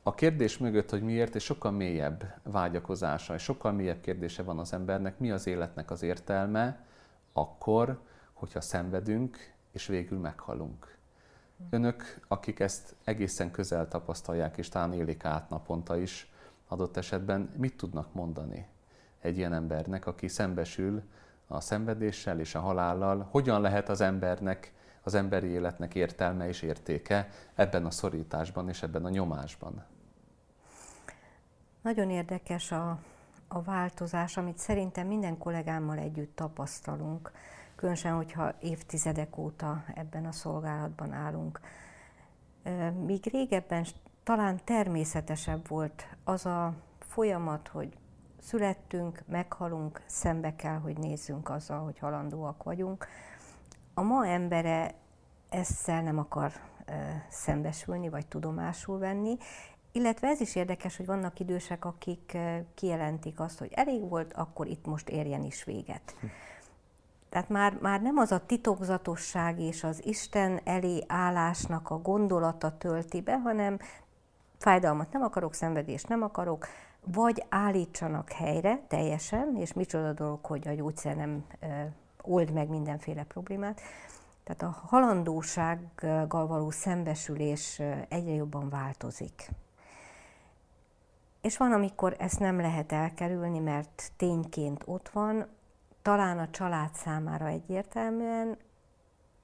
A 0.07 0.15
kérdés 0.15 0.57
mögött, 0.57 0.89
hogy 0.89 1.01
miért, 1.01 1.35
és 1.35 1.43
sokkal 1.43 1.71
mélyebb 1.71 2.33
vágyakozása, 2.43 3.33
és 3.33 3.41
sokkal 3.41 3.71
mélyebb 3.71 4.01
kérdése 4.01 4.43
van 4.43 4.59
az 4.59 4.73
embernek, 4.73 5.19
mi 5.19 5.31
az 5.31 5.47
életnek 5.47 5.91
az 5.91 6.01
értelme, 6.01 6.85
akkor, 7.33 8.01
hogyha 8.33 8.61
szenvedünk, 8.61 9.37
és 9.71 9.87
végül 9.87 10.19
meghalunk. 10.19 10.97
Önök, 11.69 12.19
akik 12.27 12.59
ezt 12.59 12.95
egészen 13.03 13.51
közel 13.51 13.87
tapasztalják, 13.87 14.57
és 14.57 14.69
talán 14.69 14.93
élik 14.93 15.25
át 15.25 15.49
naponta 15.49 15.97
is, 15.97 16.31
adott 16.67 16.97
esetben 16.97 17.49
mit 17.57 17.77
tudnak 17.77 18.13
mondani 18.13 18.67
egy 19.19 19.37
ilyen 19.37 19.53
embernek, 19.53 20.05
aki 20.05 20.27
szembesül 20.27 21.03
a 21.47 21.59
szenvedéssel 21.59 22.39
és 22.39 22.55
a 22.55 22.59
halállal? 22.59 23.27
Hogyan 23.31 23.61
lehet 23.61 23.89
az 23.89 24.01
embernek, 24.01 24.73
az 25.03 25.13
emberi 25.13 25.47
életnek 25.47 25.95
értelme 25.95 26.47
és 26.47 26.61
értéke 26.61 27.29
ebben 27.55 27.85
a 27.85 27.91
szorításban 27.91 28.69
és 28.69 28.83
ebben 28.83 29.05
a 29.05 29.09
nyomásban? 29.09 29.95
Nagyon 31.87 32.09
érdekes 32.09 32.71
a, 32.71 32.99
a 33.47 33.61
változás, 33.61 34.37
amit 34.37 34.57
szerintem 34.57 35.07
minden 35.07 35.37
kollégámmal 35.37 35.97
együtt 35.97 36.35
tapasztalunk, 36.35 37.31
különösen, 37.75 38.15
hogyha 38.15 38.53
évtizedek 38.59 39.37
óta 39.37 39.83
ebben 39.95 40.25
a 40.25 40.31
szolgálatban 40.31 41.11
állunk. 41.13 41.59
Míg 43.05 43.23
régebben 43.31 43.85
talán 44.23 44.59
természetesebb 44.63 45.67
volt 45.67 46.07
az 46.23 46.45
a 46.45 46.73
folyamat, 46.99 47.67
hogy 47.67 47.97
születtünk, 48.41 49.23
meghalunk, 49.27 50.01
szembe 50.05 50.55
kell, 50.55 50.77
hogy 50.77 50.97
nézzünk 50.97 51.49
azzal, 51.49 51.83
hogy 51.83 51.99
halandóak 51.99 52.63
vagyunk. 52.63 53.07
A 53.93 54.01
ma 54.01 54.27
embere 54.27 54.93
ezzel 55.49 56.01
nem 56.01 56.17
akar 56.17 56.51
szembesülni, 57.29 58.09
vagy 58.09 58.27
tudomásul 58.27 58.99
venni, 58.99 59.37
illetve 59.97 60.27
ez 60.27 60.41
is 60.41 60.55
érdekes, 60.55 60.97
hogy 60.97 61.05
vannak 61.05 61.39
idősek, 61.39 61.85
akik 61.85 62.37
kijelentik 62.73 63.39
azt, 63.39 63.59
hogy 63.59 63.71
elég 63.73 64.09
volt, 64.09 64.33
akkor 64.33 64.67
itt 64.67 64.85
most 64.85 65.09
érjen 65.09 65.43
is 65.43 65.63
véget. 65.63 66.15
Tehát 67.29 67.49
már, 67.49 67.77
már 67.81 68.01
nem 68.01 68.17
az 68.17 68.31
a 68.31 68.45
titokzatosság 68.45 69.59
és 69.59 69.83
az 69.83 70.05
Isten 70.05 70.59
elé 70.63 71.03
állásnak 71.07 71.89
a 71.89 71.97
gondolata 71.97 72.77
tölti 72.77 73.21
be, 73.21 73.39
hanem 73.39 73.79
fájdalmat 74.57 75.11
nem 75.11 75.21
akarok, 75.21 75.53
szenvedést 75.53 76.07
nem 76.07 76.21
akarok, 76.21 76.67
vagy 77.03 77.45
állítsanak 77.49 78.31
helyre 78.31 78.79
teljesen, 78.87 79.55
és 79.55 79.73
micsoda 79.73 80.13
dolog, 80.13 80.45
hogy 80.45 80.67
a 80.67 80.73
gyógyszer 80.73 81.15
nem 81.15 81.45
e, 81.59 81.91
old 82.21 82.51
meg 82.51 82.69
mindenféle 82.69 83.23
problémát. 83.23 83.81
Tehát 84.43 84.61
a 84.61 84.87
halandósággal 84.87 86.47
való 86.47 86.69
szembesülés 86.69 87.81
egyre 88.09 88.33
jobban 88.33 88.69
változik. 88.69 89.49
És 91.47 91.57
van, 91.57 91.71
amikor 91.71 92.15
ezt 92.19 92.39
nem 92.39 92.59
lehet 92.59 92.91
elkerülni, 92.91 93.59
mert 93.59 94.11
tényként 94.17 94.83
ott 94.85 95.09
van, 95.09 95.47
talán 96.01 96.39
a 96.39 96.49
család 96.49 96.93
számára 96.93 97.47
egyértelműen, 97.47 98.57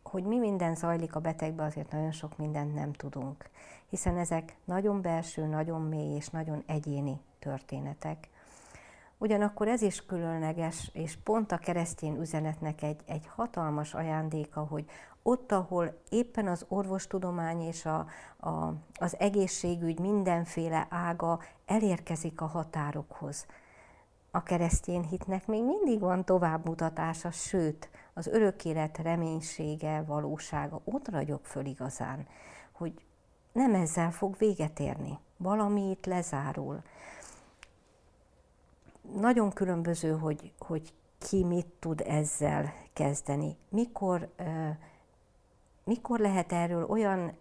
hogy 0.03 0.23
mi 0.23 0.37
minden 0.37 0.75
zajlik 0.75 1.15
a 1.15 1.19
betegbe, 1.19 1.63
azért 1.63 1.91
nagyon 1.91 2.11
sok 2.11 2.37
mindent 2.37 2.73
nem 2.73 2.93
tudunk. 2.93 3.49
Hiszen 3.89 4.17
ezek 4.17 4.55
nagyon 4.65 5.01
belső, 5.01 5.45
nagyon 5.45 5.81
mély 5.81 6.15
és 6.15 6.27
nagyon 6.27 6.63
egyéni 6.65 7.19
történetek. 7.39 8.29
Ugyanakkor 9.23 9.67
ez 9.67 9.81
is 9.81 10.05
különleges, 10.05 10.89
és 10.93 11.17
pont 11.23 11.51
a 11.51 11.57
keresztény 11.57 12.19
üzenetnek 12.19 12.81
egy, 12.81 13.01
egy 13.05 13.27
hatalmas 13.35 13.93
ajándéka, 13.93 14.59
hogy 14.61 14.85
ott, 15.21 15.51
ahol 15.51 16.01
éppen 16.09 16.47
az 16.47 16.65
orvostudomány 16.67 17.61
és 17.61 17.85
a, 17.85 18.05
a, 18.49 18.73
az 18.93 19.19
egészségügy 19.19 19.99
mindenféle 19.99 20.87
ága 20.89 21.39
elérkezik 21.65 22.41
a 22.41 22.45
határokhoz. 22.45 23.45
A 24.31 24.43
keresztény 24.43 25.03
hitnek 25.03 25.47
még 25.47 25.63
mindig 25.63 25.99
van 25.99 26.25
továbbmutatása, 26.25 27.31
sőt, 27.31 27.89
az 28.13 28.27
örök 28.27 28.65
élet 28.65 28.97
reménysége, 28.97 30.03
valósága 30.07 30.81
ott 30.83 31.09
ragyog 31.09 31.39
föl 31.43 31.65
igazán, 31.65 32.27
hogy 32.71 32.93
nem 33.51 33.73
ezzel 33.73 34.11
fog 34.11 34.35
véget 34.37 34.79
érni, 34.79 35.19
valami 35.37 35.89
itt 35.89 36.05
lezárul. 36.05 36.81
Nagyon 39.15 39.51
különböző, 39.51 40.11
hogy, 40.17 40.53
hogy 40.59 40.93
ki 41.17 41.43
mit 41.43 41.67
tud 41.79 42.03
ezzel 42.07 42.73
kezdeni. 42.93 43.57
Mikor 43.69 44.29
mikor 45.83 46.19
lehet 46.19 46.51
erről 46.51 46.85
olyan 46.85 47.37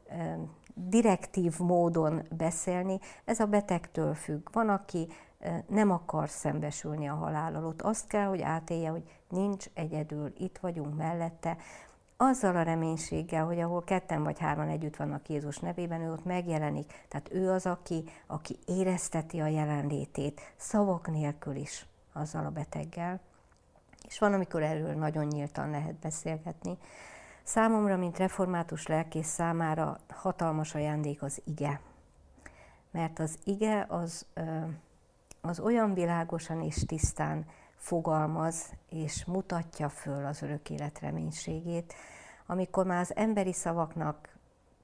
direktív 0.74 1.58
módon 1.58 2.22
beszélni, 2.36 2.98
ez 3.24 3.40
a 3.40 3.46
betegtől 3.46 4.14
függ. 4.14 4.48
Van, 4.52 4.68
aki 4.68 5.08
nem 5.66 5.90
akar 5.90 6.28
szembesülni 6.28 7.08
a 7.08 7.14
halállal, 7.14 7.66
ott 7.66 7.82
azt 7.82 8.06
kell, 8.06 8.26
hogy 8.26 8.42
átélje, 8.42 8.90
hogy 8.90 9.02
nincs 9.28 9.66
egyedül, 9.74 10.32
itt 10.38 10.58
vagyunk 10.58 10.96
mellette, 10.96 11.56
azzal 12.22 12.56
a 12.56 12.62
reménységgel, 12.62 13.44
hogy 13.44 13.60
ahol 13.60 13.84
ketten 13.84 14.22
vagy 14.22 14.38
hárman 14.38 14.68
együtt 14.68 14.96
vannak 14.96 15.28
Jézus 15.28 15.58
nevében, 15.58 16.00
ő 16.00 16.12
ott 16.12 16.24
megjelenik. 16.24 17.04
Tehát 17.08 17.32
ő 17.32 17.50
az, 17.50 17.66
aki, 17.66 18.04
aki 18.26 18.58
érezteti 18.66 19.40
a 19.40 19.46
jelenlétét, 19.46 20.40
szavak 20.56 21.10
nélkül 21.10 21.56
is 21.56 21.86
azzal 22.12 22.46
a 22.46 22.50
beteggel. 22.50 23.20
És 24.08 24.18
van, 24.18 24.32
amikor 24.32 24.62
erről 24.62 24.94
nagyon 24.94 25.26
nyíltan 25.26 25.70
lehet 25.70 25.94
beszélgetni. 25.94 26.78
Számomra, 27.42 27.96
mint 27.96 28.18
református 28.18 28.86
lelkész 28.86 29.28
számára 29.28 29.98
hatalmas 30.08 30.74
ajándék 30.74 31.22
az 31.22 31.42
ige. 31.44 31.80
Mert 32.90 33.18
az 33.18 33.38
ige 33.44 33.86
az, 33.88 34.26
az 35.40 35.60
olyan 35.60 35.94
világosan 35.94 36.62
és 36.62 36.84
tisztán 36.86 37.46
fogalmaz 37.82 38.72
és 38.88 39.24
mutatja 39.24 39.88
föl 39.88 40.26
az 40.26 40.42
örök 40.42 40.70
élet 40.70 40.98
reménységét, 40.98 41.94
amikor 42.46 42.86
már 42.86 43.00
az 43.00 43.16
emberi 43.16 43.52
szavaknak 43.52 44.36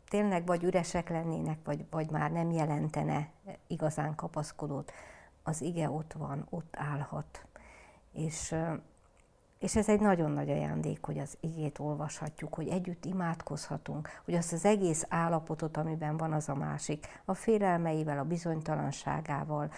tényleg 0.09 0.47
vagy 0.47 0.65
üresek 0.65 1.09
lennének, 1.09 1.59
vagy, 1.65 1.85
vagy 1.91 2.11
már 2.11 2.31
nem 2.31 2.51
jelentene 2.51 3.31
igazán 3.67 4.15
kapaszkodót, 4.15 4.93
az 5.43 5.61
ige 5.61 5.91
ott 5.91 6.13
van, 6.13 6.47
ott 6.51 6.75
állhat. 6.77 7.47
És, 8.13 8.55
és 9.59 9.77
ez 9.77 9.89
egy 9.89 10.01
nagyon 10.01 10.31
nagy 10.31 10.51
ajándék, 10.51 11.05
hogy 11.05 11.19
az 11.19 11.37
igét 11.41 11.79
olvashatjuk, 11.79 12.55
hogy 12.55 12.69
együtt 12.69 13.05
imádkozhatunk, 13.05 14.09
hogy 14.25 14.35
azt 14.35 14.53
az 14.53 14.65
egész 14.65 15.07
állapotot, 15.09 15.77
amiben 15.77 16.17
van 16.17 16.33
az 16.33 16.49
a 16.49 16.55
másik, 16.55 17.07
a 17.25 17.35
félelmeivel, 17.35 18.19
a 18.19 18.25
bizonytalanságával, 18.25 19.71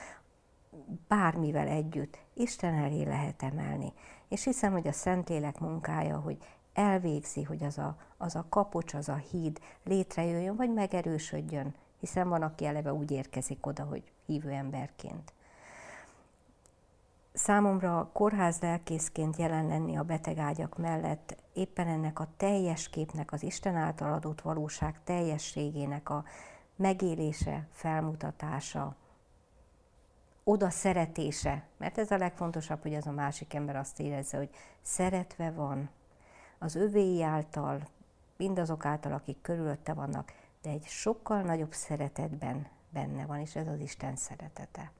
bármivel 1.09 1.69
együtt 1.69 2.19
Isten 2.35 2.75
elé 2.75 3.03
lehet 3.03 3.43
emelni. 3.43 3.93
És 4.29 4.45
hiszem, 4.45 4.73
hogy 4.73 4.87
a 4.87 4.93
Szentlélek 4.93 5.59
munkája, 5.59 6.19
hogy 6.19 6.39
elvégzi, 6.73 7.43
hogy 7.43 7.65
az 7.65 7.79
a, 7.79 7.97
az 8.17 8.37
a 8.37 8.47
kapocs, 8.49 8.95
az 8.95 9.09
a 9.09 9.15
híd 9.15 9.61
létrejöjjön, 9.85 10.57
vagy 10.57 10.73
megerősödjön, 10.73 11.75
hiszen 12.01 12.29
van, 12.29 12.43
aki 12.43 12.65
eleve 12.65 12.93
úgy 12.93 13.11
érkezik 13.11 13.67
oda, 13.67 13.85
hogy 13.85 14.13
hívő 14.27 14.51
emberként. 14.51 15.33
Számomra 17.33 18.11
kórház 18.13 18.61
lelkészként 18.61 19.37
jelen 19.37 19.67
lenni 19.67 19.97
a 19.97 20.03
betegágyak 20.03 20.79
mellett 20.79 21.37
éppen 21.53 21.87
ennek 21.87 22.21
a 22.21 22.29
teljes 22.37 22.89
képnek, 22.89 23.33
az 23.33 23.43
Isten 23.43 23.77
által 23.77 24.13
adott 24.13 24.41
valóság 24.41 25.01
teljességének 25.05 26.11
a 26.11 26.25
megélése, 26.77 27.69
felmutatása, 27.73 28.97
oda 30.51 30.71
szeretése, 30.71 31.63
mert 31.77 31.99
ez 31.99 32.11
a 32.11 32.17
legfontosabb, 32.17 32.83
hogy 32.83 32.95
az 32.95 33.07
a 33.07 33.11
másik 33.11 33.55
ember 33.55 33.77
azt 33.77 34.01
érezze, 34.01 34.37
hogy 34.37 34.51
szeretve 34.83 35.51
van, 35.51 35.91
az 36.59 36.75
övéi 36.75 37.23
által, 37.23 37.81
mindazok 38.37 38.85
által, 38.85 39.13
akik 39.13 39.37
körülötte 39.43 39.93
vannak, 39.93 40.33
de 40.63 40.71
egy 40.71 40.85
sokkal 40.85 41.43
nagyobb 41.43 41.73
szeretetben 41.73 42.67
benne 42.91 43.27
van, 43.27 43.41
és 43.41 43.57
ez 43.57 43.69
az 43.69 43.81
Isten 43.81 44.17
szeretete. 44.17 44.93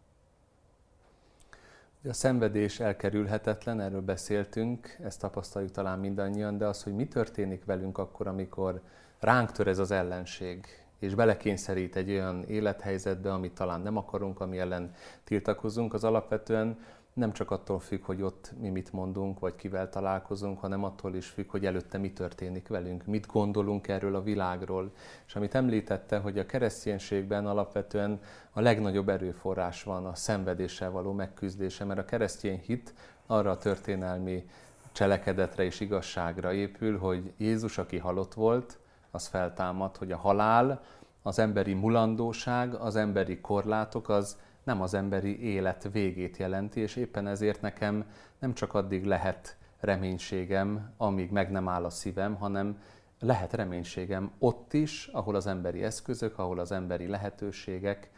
A 2.09 2.13
szenvedés 2.13 2.81
elkerülhetetlen, 2.81 3.81
erről 3.81 4.03
beszéltünk, 4.03 4.99
ezt 5.03 5.21
tapasztaljuk 5.21 5.71
talán 5.71 5.99
mindannyian, 5.99 6.59
de 6.59 6.67
az, 6.67 6.83
hogy 6.83 6.95
mi 6.95 7.07
történik 7.09 7.65
velünk 7.65 7.99
akkor, 7.99 8.27
amikor 8.27 8.83
ránk 9.19 9.53
tör 9.53 9.69
ez 9.69 9.79
az 9.79 9.91
ellenség, 9.91 10.67
és 11.01 11.15
belekényszerít 11.15 11.97
egy 11.97 12.11
olyan 12.11 12.45
élethelyzetbe, 12.45 13.33
amit 13.33 13.55
talán 13.55 13.81
nem 13.81 13.97
akarunk, 13.97 14.41
ami 14.41 14.59
ellen 14.59 14.95
tiltakozunk, 15.25 15.95
az 15.95 16.05
alapvetően 16.05 16.79
nem 17.13 17.33
csak 17.33 17.51
attól 17.51 17.81
függ, 17.81 18.05
hogy 18.05 18.23
ott 18.23 18.53
mi 18.61 18.69
mit 18.69 18.93
mondunk, 18.93 19.39
vagy 19.39 19.57
kivel 19.57 19.89
találkozunk, 19.89 20.59
hanem 20.59 20.85
attól 20.85 21.15
is 21.15 21.27
függ, 21.27 21.51
hogy 21.51 21.67
előtte 21.67 21.99
mi 21.99 22.13
történik 22.13 22.69
velünk, 22.69 23.07
mit 23.07 23.27
gondolunk 23.27 23.89
erről 23.89 24.15
a 24.15 24.23
világról. 24.23 24.93
És 25.27 25.35
amit 25.37 25.55
említette, 25.55 26.19
hogy 26.19 26.39
a 26.39 26.47
kereszténységben 26.47 27.47
alapvetően 27.47 28.21
a 28.51 28.61
legnagyobb 28.61 29.09
erőforrás 29.09 29.83
van 29.83 30.07
a 30.07 30.15
szenvedéssel 30.15 30.91
való 30.91 31.13
megküzdése, 31.13 31.85
mert 31.85 32.01
a 32.01 32.05
keresztény 32.05 32.61
hit 32.67 32.95
arra 33.27 33.51
a 33.51 33.59
történelmi 33.59 34.45
cselekedetre 34.93 35.65
és 35.65 35.81
igazságra 35.81 36.53
épül, 36.53 36.99
hogy 36.99 37.33
Jézus, 37.37 37.79
aki 37.79 37.99
halott 37.99 38.35
volt, 38.35 38.79
az 39.11 39.27
feltámad, 39.27 39.97
hogy 39.97 40.13
a 40.13 40.17
halál, 40.17 40.83
az 41.23 41.39
emberi 41.39 41.75
mulandóság, 41.75 42.75
az 42.75 42.97
emberi 42.97 43.41
korlátok, 43.41 44.09
az 44.09 44.39
nem 44.65 44.83
az 44.83 44.95
emberi 44.95 45.53
élet 45.53 45.89
végét 45.93 46.37
jelenti, 46.37 46.81
és 46.81 46.97
éppen 46.97 47.27
ezért 47.27 47.61
nekem 47.61 48.05
nem 48.39 48.55
csak 48.55 48.75
addig 48.75 49.05
lehet 49.05 49.57
reménységem, 49.81 50.93
amíg 50.97 51.31
meg 51.31 51.51
nem 51.51 51.69
áll 51.69 51.85
a 51.85 51.91
szívem, 51.91 52.35
hanem 52.35 52.83
lehet 53.21 53.53
reménységem 53.53 54.31
ott 54.39 54.73
is, 54.73 55.07
ahol 55.07 55.35
az 55.35 55.47
emberi 55.47 55.83
eszközök, 55.83 56.39
ahol 56.39 56.59
az 56.59 56.73
emberi 56.73 57.07
lehetőségek 57.07 58.11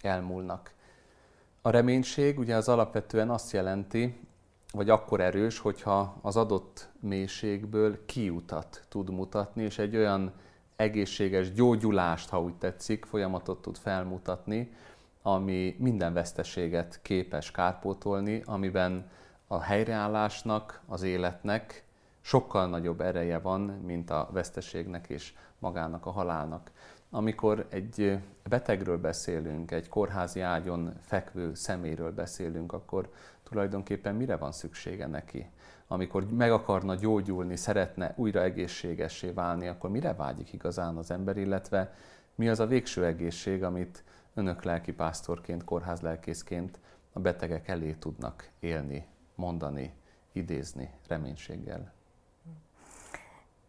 elmúlnak. 0.00 0.72
A 1.62 1.70
reménység 1.70 2.38
ugye 2.38 2.56
az 2.56 2.68
alapvetően 2.68 3.30
azt 3.30 3.52
jelenti, 3.52 4.20
vagy 4.74 4.90
akkor 4.90 5.20
erős, 5.20 5.58
hogyha 5.58 6.18
az 6.22 6.36
adott 6.36 6.88
mélységből 7.00 8.04
kiutat 8.04 8.84
tud 8.88 9.10
mutatni, 9.10 9.62
és 9.62 9.78
egy 9.78 9.96
olyan 9.96 10.32
egészséges 10.76 11.52
gyógyulást, 11.52 12.28
ha 12.28 12.40
úgy 12.40 12.54
tetszik, 12.54 13.04
folyamatot 13.04 13.62
tud 13.62 13.76
felmutatni, 13.76 14.72
ami 15.22 15.76
minden 15.78 16.12
veszteséget 16.12 16.98
képes 17.02 17.50
kárpótolni, 17.50 18.42
amiben 18.46 19.10
a 19.46 19.60
helyreállásnak, 19.60 20.80
az 20.86 21.02
életnek 21.02 21.84
sokkal 22.20 22.68
nagyobb 22.68 23.00
ereje 23.00 23.38
van, 23.38 23.60
mint 23.60 24.10
a 24.10 24.28
veszteségnek 24.32 25.08
és 25.08 25.34
magának 25.58 26.06
a 26.06 26.10
halálnak. 26.10 26.70
Amikor 27.10 27.66
egy 27.70 28.18
betegről 28.48 28.98
beszélünk, 28.98 29.70
egy 29.70 29.88
kórházi 29.88 30.40
ágyon 30.40 30.94
fekvő 31.00 31.54
szeméről 31.54 32.12
beszélünk, 32.12 32.72
akkor 32.72 33.08
tulajdonképpen 33.44 34.14
mire 34.14 34.36
van 34.36 34.52
szüksége 34.52 35.06
neki? 35.06 35.46
Amikor 35.86 36.26
meg 36.30 36.52
akarna 36.52 36.94
gyógyulni, 36.94 37.56
szeretne 37.56 38.12
újra 38.16 38.42
egészségessé 38.42 39.30
válni, 39.30 39.66
akkor 39.68 39.90
mire 39.90 40.14
vágyik 40.14 40.52
igazán 40.52 40.96
az 40.96 41.10
ember, 41.10 41.36
illetve 41.36 41.94
mi 42.34 42.48
az 42.48 42.60
a 42.60 42.66
végső 42.66 43.04
egészség, 43.04 43.62
amit 43.62 44.04
önök 44.34 44.62
lelkipásztorként, 44.62 45.64
kórházlelkészként 45.64 46.78
a 47.12 47.20
betegek 47.20 47.68
elé 47.68 47.92
tudnak 47.92 48.50
élni, 48.60 49.06
mondani, 49.34 49.92
idézni 50.32 50.90
reménységgel? 51.08 51.92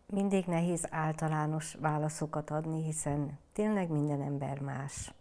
Mindig 0.07 0.45
nehéz 0.45 0.87
általános 0.89 1.75
válaszokat 1.81 2.49
adni, 2.49 2.83
hiszen 2.83 3.39
tényleg 3.53 3.89
minden 3.89 4.21
ember 4.21 4.59
más. 4.59 5.13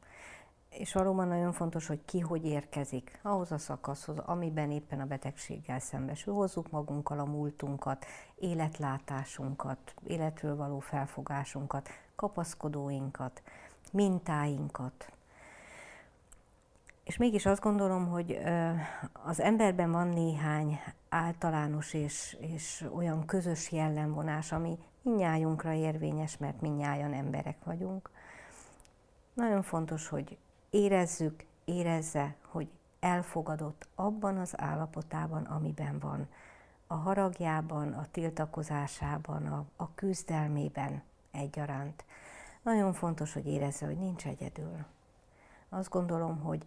És 0.78 0.92
valóban 0.92 1.28
nagyon 1.28 1.52
fontos, 1.52 1.86
hogy 1.86 2.04
ki 2.04 2.20
hogy 2.20 2.44
érkezik 2.44 3.18
ahhoz 3.22 3.52
a 3.52 3.58
szakaszhoz, 3.58 4.18
amiben 4.18 4.70
éppen 4.70 5.00
a 5.00 5.06
betegséggel 5.06 5.80
szembesül. 5.80 6.34
Hozzuk 6.34 6.70
magunkkal 6.70 7.18
a 7.18 7.24
múltunkat, 7.24 8.06
életlátásunkat, 8.34 9.94
életről 10.06 10.56
való 10.56 10.78
felfogásunkat, 10.78 11.88
kapaszkodóinkat, 12.16 13.42
mintáinkat, 13.92 15.12
és 17.04 17.16
mégis 17.16 17.46
azt 17.46 17.60
gondolom, 17.60 18.08
hogy 18.08 18.38
az 19.12 19.40
emberben 19.40 19.90
van 19.90 20.08
néhány 20.08 20.80
általános 21.08 21.92
és, 21.92 22.36
és 22.40 22.86
olyan 22.94 23.24
közös 23.26 23.72
jellemvonás, 23.72 24.52
ami 24.52 24.78
minnyájunkra 25.02 25.72
érvényes, 25.72 26.36
mert 26.36 26.60
minnyájan 26.60 27.12
emberek 27.12 27.64
vagyunk. 27.64 28.10
Nagyon 29.34 29.62
fontos, 29.62 30.08
hogy 30.08 30.38
érezzük, 30.74 31.44
érezze, 31.64 32.34
hogy 32.48 32.68
elfogadott 33.00 33.88
abban 33.94 34.38
az 34.38 34.60
állapotában, 34.60 35.42
amiben 35.44 35.98
van. 35.98 36.28
A 36.86 36.94
haragjában, 36.94 37.92
a 37.92 38.06
tiltakozásában, 38.10 39.46
a, 39.46 39.64
a 39.76 39.94
küzdelmében 39.94 41.02
egyaránt. 41.30 42.04
Nagyon 42.62 42.92
fontos, 42.92 43.32
hogy 43.32 43.46
érezze, 43.46 43.86
hogy 43.86 43.98
nincs 43.98 44.26
egyedül. 44.26 44.84
Azt 45.68 45.90
gondolom, 45.90 46.38
hogy 46.38 46.66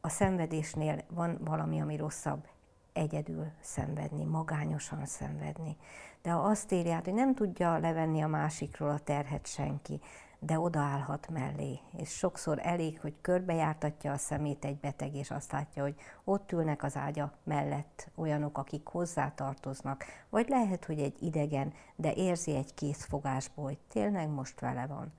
a 0.00 0.08
szenvedésnél 0.08 1.02
van 1.08 1.38
valami, 1.40 1.80
ami 1.80 1.96
rosszabb, 1.96 2.46
egyedül 2.92 3.46
szenvedni, 3.60 4.24
magányosan 4.24 5.06
szenvedni. 5.06 5.76
De 6.22 6.30
ha 6.30 6.40
azt 6.40 6.72
írja, 6.72 7.00
hogy 7.04 7.14
nem 7.14 7.34
tudja 7.34 7.78
levenni 7.78 8.22
a 8.22 8.26
másikról 8.26 8.90
a 8.90 8.98
terhet 8.98 9.46
senki, 9.46 10.00
de 10.44 10.58
odaállhat 10.58 11.28
mellé. 11.28 11.78
És 11.96 12.10
sokszor 12.10 12.58
elég, 12.62 13.00
hogy 13.00 13.14
körbejártatja 13.20 14.12
a 14.12 14.16
szemét 14.16 14.64
egy 14.64 14.76
beteg, 14.76 15.14
és 15.14 15.30
azt 15.30 15.52
látja, 15.52 15.82
hogy 15.82 15.94
ott 16.24 16.52
ülnek 16.52 16.82
az 16.82 16.96
ágya 16.96 17.32
mellett 17.44 18.10
olyanok, 18.14 18.58
akik 18.58 18.86
hozzá 18.86 19.32
tartoznak. 19.34 20.04
Vagy 20.28 20.48
lehet, 20.48 20.84
hogy 20.84 20.98
egy 20.98 21.22
idegen, 21.22 21.72
de 21.96 22.12
érzi 22.12 22.54
egy 22.54 22.74
készfogásból, 22.74 23.64
hogy 23.64 23.78
tényleg 23.88 24.28
most 24.28 24.60
vele 24.60 24.86
van. 24.86 25.12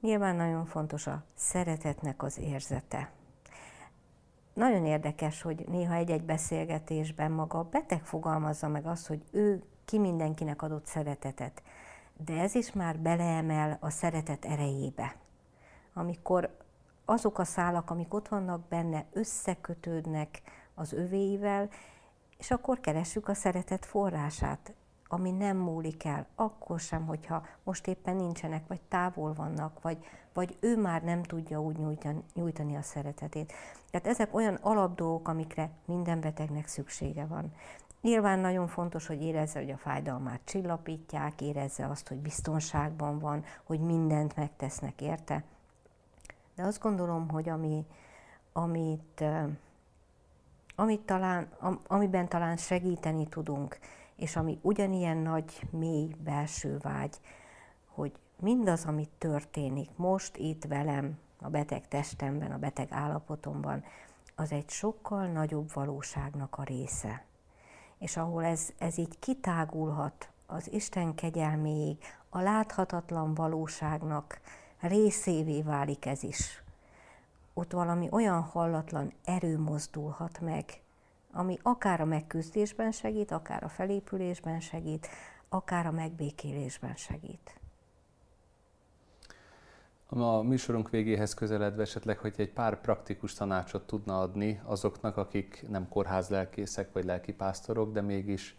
Nyilván 0.00 0.36
nagyon 0.36 0.66
fontos 0.66 1.06
a 1.06 1.22
szeretetnek 1.34 2.22
az 2.22 2.38
érzete 2.38 3.10
nagyon 4.54 4.86
érdekes, 4.86 5.42
hogy 5.42 5.64
néha 5.68 5.94
egy-egy 5.94 6.22
beszélgetésben 6.22 7.30
maga 7.30 7.58
a 7.58 7.68
beteg 7.70 8.04
fogalmazza 8.04 8.68
meg 8.68 8.86
azt, 8.86 9.06
hogy 9.06 9.24
ő 9.30 9.62
ki 9.84 9.98
mindenkinek 9.98 10.62
adott 10.62 10.86
szeretetet. 10.86 11.62
De 12.16 12.40
ez 12.40 12.54
is 12.54 12.72
már 12.72 12.98
beleemel 12.98 13.78
a 13.80 13.90
szeretet 13.90 14.44
erejébe. 14.44 15.16
Amikor 15.94 16.56
azok 17.04 17.38
a 17.38 17.44
szálak, 17.44 17.90
amik 17.90 18.14
ott 18.14 18.28
vannak 18.28 18.68
benne, 18.68 19.04
összekötődnek 19.12 20.42
az 20.74 20.92
övéivel, 20.92 21.68
és 22.38 22.50
akkor 22.50 22.80
keressük 22.80 23.28
a 23.28 23.34
szeretet 23.34 23.86
forrását 23.86 24.74
ami 25.14 25.30
nem 25.30 25.56
múlik 25.56 26.04
el, 26.04 26.26
akkor 26.34 26.80
sem, 26.80 27.06
hogyha 27.06 27.46
most 27.62 27.86
éppen 27.86 28.16
nincsenek, 28.16 28.66
vagy 28.66 28.80
távol 28.80 29.32
vannak, 29.32 29.82
vagy, 29.82 29.98
vagy 30.32 30.56
ő 30.60 30.76
már 30.76 31.02
nem 31.02 31.22
tudja 31.22 31.62
úgy 31.62 31.76
nyújtani, 31.76 32.22
nyújtani 32.34 32.76
a 32.76 32.82
szeretetét. 32.82 33.52
Tehát 33.90 34.06
ezek 34.06 34.34
olyan 34.34 34.54
alapdolgok, 34.54 35.28
amikre 35.28 35.70
minden 35.84 36.20
betegnek 36.20 36.66
szüksége 36.66 37.26
van. 37.26 37.52
Nyilván 38.04 38.38
nagyon 38.38 38.66
fontos, 38.66 39.06
hogy 39.06 39.22
érezze, 39.22 39.58
hogy 39.58 39.70
a 39.70 39.76
fájdalmát 39.76 40.40
csillapítják, 40.44 41.40
érezze 41.40 41.86
azt, 41.86 42.08
hogy 42.08 42.16
biztonságban 42.16 43.18
van, 43.18 43.44
hogy 43.62 43.80
mindent 43.80 44.36
megtesznek 44.36 45.00
érte. 45.00 45.44
De 46.54 46.62
azt 46.62 46.80
gondolom, 46.80 47.28
hogy 47.28 47.48
ami, 47.48 47.86
amit, 48.52 49.24
amit 50.74 51.00
talán, 51.00 51.48
amiben 51.86 52.28
talán 52.28 52.56
segíteni 52.56 53.26
tudunk, 53.26 53.78
és 54.16 54.36
ami 54.36 54.58
ugyanilyen 54.62 55.16
nagy, 55.16 55.66
mély 55.70 56.14
belső 56.24 56.78
vágy, 56.78 57.16
hogy 57.86 58.12
mindaz, 58.40 58.84
amit 58.84 59.10
történik 59.18 59.90
most 59.96 60.36
itt 60.36 60.64
velem, 60.64 61.18
a 61.40 61.48
beteg 61.48 61.88
testemben, 61.88 62.52
a 62.52 62.58
beteg 62.58 62.88
állapotomban, 62.90 63.84
az 64.34 64.52
egy 64.52 64.70
sokkal 64.70 65.26
nagyobb 65.26 65.72
valóságnak 65.72 66.58
a 66.58 66.62
része. 66.62 67.24
És 67.98 68.16
ahol 68.16 68.44
ez, 68.44 68.68
ez 68.78 68.98
így 68.98 69.18
kitágulhat 69.18 70.28
az 70.46 70.72
Isten 70.72 71.14
kegyelméig, 71.14 71.98
a 72.28 72.40
láthatatlan 72.40 73.34
valóságnak 73.34 74.40
részévé 74.80 75.62
válik 75.62 76.06
ez 76.06 76.22
is. 76.22 76.62
Ott 77.54 77.72
valami 77.72 78.08
olyan 78.10 78.42
hallatlan 78.42 79.12
erő 79.24 79.58
mozdulhat 79.58 80.40
meg, 80.40 80.64
ami 81.32 81.58
akár 81.62 82.00
a 82.00 82.04
megküzdésben 82.04 82.92
segít, 82.92 83.30
akár 83.30 83.64
a 83.64 83.68
felépülésben 83.68 84.60
segít, 84.60 85.08
akár 85.48 85.86
a 85.86 85.90
megbékélésben 85.90 86.94
segít. 86.94 87.60
A 90.16 90.42
műsorunk 90.42 90.90
végéhez 90.90 91.34
közeledve 91.34 91.82
esetleg, 91.82 92.18
hogy 92.18 92.34
egy 92.36 92.52
pár 92.52 92.80
praktikus 92.80 93.34
tanácsot 93.34 93.86
tudna 93.86 94.20
adni 94.20 94.60
azoknak, 94.64 95.16
akik 95.16 95.64
nem 95.68 95.88
kórházlelkészek 95.88 96.92
vagy 96.92 97.04
lelkipásztorok, 97.04 97.92
de 97.92 98.00
mégis 98.00 98.56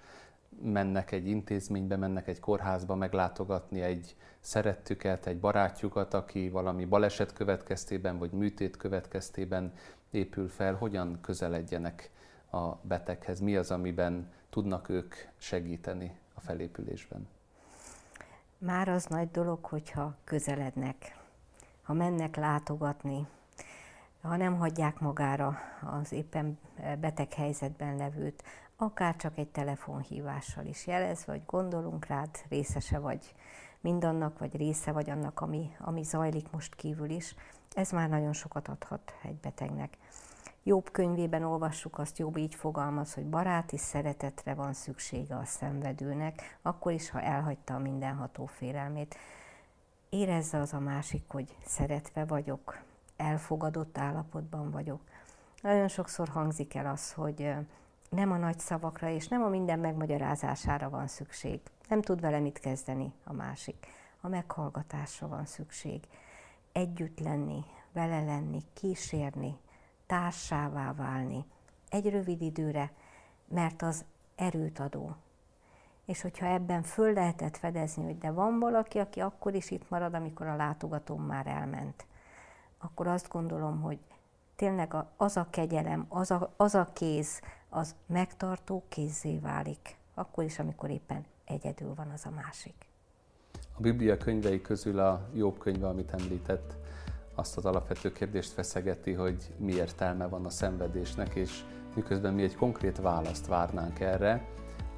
mennek 0.62 1.12
egy 1.12 1.28
intézménybe, 1.28 1.96
mennek 1.96 2.28
egy 2.28 2.40
kórházba 2.40 2.96
meglátogatni 2.96 3.82
egy 3.82 4.16
szerettüket, 4.40 5.26
egy 5.26 5.40
barátjukat, 5.40 6.14
aki 6.14 6.50
valami 6.50 6.86
baleset 6.86 7.34
következtében 7.34 8.18
vagy 8.18 8.32
műtét 8.32 8.78
következtében 8.78 9.74
épül 10.12 10.50
fel, 10.50 10.74
hogyan 10.74 11.18
közeledjenek 11.22 12.12
a 12.52 12.72
beteghez, 12.82 13.40
mi 13.40 13.56
az, 13.56 13.72
amiben 13.72 14.32
tudnak 14.50 14.90
ők 14.90 15.16
segíteni 15.38 16.18
a 16.34 16.40
felépülésben? 16.40 17.28
Már 18.58 18.90
az 18.90 19.06
nagy 19.06 19.32
dolog, 19.32 19.66
hogyha 19.66 20.16
közelednek, 20.24 21.24
ha 21.86 21.94
mennek 21.94 22.36
látogatni, 22.36 23.28
ha 24.22 24.36
nem 24.36 24.58
hagyják 24.58 25.00
magára 25.00 25.58
az 26.00 26.12
éppen 26.12 26.60
beteg 27.00 27.34
helyzetben 27.34 27.96
levőt, 27.96 28.44
akár 28.78 29.16
csak 29.16 29.38
egy 29.38 29.48
telefonhívással 29.48 30.66
is 30.66 30.88
jelezve, 30.88 31.32
hogy 31.32 31.46
gondolunk 31.46 32.06
rád, 32.06 32.30
részese 32.50 33.00
vagy 33.00 33.34
mindannak, 33.82 34.40
vagy 34.40 34.56
része 34.56 34.92
vagy 34.92 35.10
annak, 35.10 35.42
ami, 35.42 35.76
ami 35.80 36.04
zajlik 36.04 36.52
most 36.52 36.76
kívül 36.76 37.10
is, 37.10 37.36
ez 37.74 37.92
már 37.92 38.10
nagyon 38.10 38.34
sokat 38.34 38.68
adhat 38.68 39.14
egy 39.24 39.36
betegnek. 39.36 39.98
Jobb 40.64 40.92
könyvében 40.92 41.44
olvassuk 41.44 42.00
azt, 42.00 42.18
Jobb 42.18 42.38
így 42.38 42.56
fogalmaz, 42.56 43.14
hogy 43.14 43.26
baráti 43.26 43.78
szeretetre 43.78 44.54
van 44.54 44.74
szüksége 44.74 45.36
a 45.36 45.46
szenvedőnek, 45.46 46.58
akkor 46.62 46.92
is, 46.92 47.10
ha 47.10 47.22
elhagyta 47.22 47.74
a 47.74 47.80
mindenható 47.80 48.46
félelmét. 48.46 49.16
Érezze 50.10 50.58
az 50.58 50.74
a 50.74 50.80
másik, 50.80 51.24
hogy 51.28 51.56
szeretve 51.66 52.26
vagyok, 52.26 52.84
elfogadott 53.18 53.98
állapotban 53.98 54.72
vagyok. 54.72 55.02
Nagyon 55.62 55.88
sokszor 55.88 56.28
hangzik 56.28 56.74
el 56.74 56.86
az, 56.86 57.14
hogy 57.14 57.54
nem 58.10 58.32
a 58.32 58.38
nagy 58.38 58.60
szavakra 58.60 59.10
és 59.10 59.28
nem 59.28 59.44
a 59.44 59.50
minden 59.50 59.80
megmagyarázására 59.80 60.90
van 60.90 61.08
szükség. 61.08 61.60
Nem 61.88 62.02
tud 62.02 62.22
vele 62.22 62.40
mit 62.40 62.60
kezdeni 62.60 63.14
a 63.24 63.34
másik. 63.34 63.88
A 64.22 64.28
meghallgatásra 64.28 65.28
van 65.28 65.46
szükség. 65.46 66.08
Együtt 66.72 67.20
lenni, 67.20 67.64
vele 67.92 68.24
lenni, 68.24 68.62
kísérni, 68.74 69.58
társává 70.06 70.94
válni. 70.94 71.46
Egy 71.90 72.10
rövid 72.10 72.42
időre, 72.42 72.92
mert 73.48 73.82
az 73.82 74.06
erőt 74.36 74.80
adó. 74.80 75.16
És 76.06 76.22
hogyha 76.22 76.46
ebben 76.46 76.84
föl 76.84 77.14
lehetett 77.14 77.58
fedezni, 77.58 78.04
hogy 78.04 78.18
de 78.18 78.32
van 78.32 78.60
valaki, 78.60 79.00
aki 79.00 79.20
akkor 79.20 79.54
is 79.54 79.72
itt 79.72 79.90
marad, 79.90 80.14
amikor 80.14 80.48
a 80.48 80.56
látogatóm 80.56 81.22
már 81.22 81.48
elment, 81.48 82.06
akkor 82.78 83.08
azt 83.08 83.30
gondolom, 83.30 83.82
hogy 83.82 84.00
tényleg 84.56 84.94
az 85.18 85.38
a 85.38 85.48
kegyelem, 85.50 86.06
az 86.10 86.32
a, 86.32 86.54
az 86.58 86.76
a 86.76 86.90
kéz, 86.94 87.42
az 87.70 87.96
megtartó 88.06 88.84
kézzé 88.90 89.38
válik, 89.38 89.98
akkor 90.14 90.44
is, 90.44 90.60
amikor 90.60 90.90
éppen 90.90 91.26
egyedül 91.46 91.94
van 91.96 92.10
az 92.10 92.26
a 92.26 92.30
másik. 92.30 92.76
A 93.78 93.82
Biblia 93.82 94.18
könyvei 94.18 94.62
közül 94.62 95.00
a 95.00 95.30
jobb 95.34 95.58
könyve, 95.58 95.88
amit 95.88 96.12
említett, 96.12 96.76
azt 97.36 97.58
az 97.58 97.66
alapvető 97.66 98.12
kérdést 98.12 98.52
feszegeti, 98.52 99.14
hogy 99.14 99.54
mi 99.58 99.74
értelme 99.74 100.28
van 100.28 100.46
a 100.46 100.50
szenvedésnek, 100.50 101.36
és 101.36 101.64
miközben 101.96 102.34
mi 102.34 102.44
egy 102.44 102.56
konkrét 102.56 102.98
választ 102.98 103.48
várnánk 103.48 104.00
erre, 104.00 104.48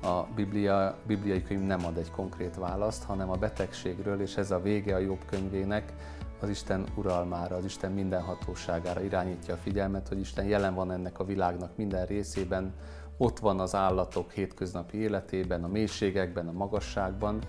a 0.02 0.24
Biblia, 0.36 0.98
bibliai 1.08 1.43
könyv 1.43 1.62
nem 1.62 1.86
ad 1.86 1.98
egy 1.98 2.12
konkrét 2.12 2.56
választ, 2.56 3.04
hanem 3.04 3.30
a 3.30 3.36
betegségről, 3.36 4.22
és 4.22 4.38
ez 4.38 4.52
a 4.52 4.62
vége 4.62 4.95
a 4.95 5.00
jobb 5.00 5.26
könyvének, 5.26 5.93
az 6.41 6.50
Isten 6.50 6.86
uralmára, 6.95 7.56
az 7.56 7.66
Isten 7.66 7.91
mindenhatóságára 7.91 9.02
irányítja 9.02 9.54
a 9.54 9.58
figyelmet, 9.58 10.08
hogy 10.08 10.20
Isten 10.20 10.45
jelen 10.45 10.74
van 10.74 10.91
ennek 10.91 11.20
a 11.20 11.26
világnak 11.26 11.78
minden 11.78 12.06
részében, 12.06 12.74
ott 13.18 13.39
van 13.39 13.60
az 13.60 13.76
állatok 13.76 14.32
hétköznapi 14.32 14.98
életében, 14.98 15.64
a 15.64 15.68
mélységekben, 15.68 16.48
a 16.48 16.52
magasságban, 16.52 17.39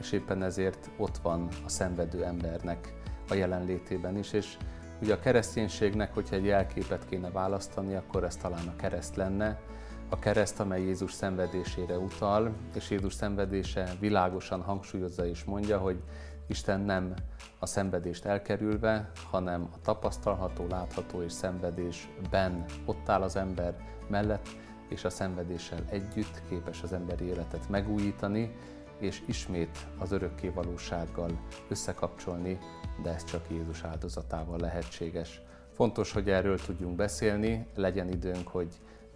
és 0.00 0.12
éppen 0.12 0.42
ezért 0.42 0.90
ott 0.96 1.16
van 1.16 1.48
a 1.64 1.68
szenvedő 1.68 2.24
embernek 2.24 2.94
a 3.28 3.34
jelenlétében 3.34 4.16
is. 4.16 4.32
És 4.32 4.56
ugye 5.02 5.14
a 5.14 5.20
kereszténységnek, 5.20 6.14
hogyha 6.14 6.36
egy 6.36 6.44
jelképet 6.44 7.06
kéne 7.08 7.30
választani, 7.30 7.94
akkor 7.94 8.24
ez 8.24 8.36
talán 8.36 8.66
a 8.66 8.76
kereszt 8.76 9.16
lenne, 9.16 9.60
a 10.08 10.18
kereszt, 10.18 10.60
amely 10.60 10.82
Jézus 10.82 11.12
szenvedésére 11.12 11.98
utal, 11.98 12.54
és 12.74 12.90
Jézus 12.90 13.12
szenvedése 13.14 13.94
világosan 14.00 14.62
hangsúlyozza 14.62 15.26
és 15.26 15.44
mondja, 15.44 15.78
hogy 15.78 16.02
Isten 16.46 16.80
nem 16.80 17.14
a 17.58 17.66
szenvedést 17.66 18.24
elkerülve, 18.24 19.10
hanem 19.30 19.68
a 19.72 19.80
tapasztalható, 19.80 20.66
látható 20.66 21.22
és 21.22 21.32
szenvedésben 21.32 22.64
ott 22.84 23.08
áll 23.08 23.22
az 23.22 23.36
ember 23.36 23.76
mellett, 24.08 24.48
és 24.88 25.04
a 25.04 25.10
szenvedéssel 25.10 25.84
együtt 25.90 26.42
képes 26.48 26.82
az 26.82 26.92
emberi 26.92 27.24
életet 27.24 27.68
megújítani, 27.68 28.54
és 28.98 29.22
ismét 29.26 29.86
az 29.98 30.12
örökké 30.12 30.48
valósággal 30.48 31.30
összekapcsolni, 31.68 32.58
de 33.02 33.14
ez 33.14 33.24
csak 33.24 33.50
Jézus 33.50 33.82
áldozatával 33.82 34.58
lehetséges. 34.58 35.40
Fontos, 35.72 36.12
hogy 36.12 36.30
erről 36.30 36.58
tudjunk 36.58 36.96
beszélni, 36.96 37.66
legyen 37.74 38.08
időnk, 38.08 38.48
hogy 38.48 38.68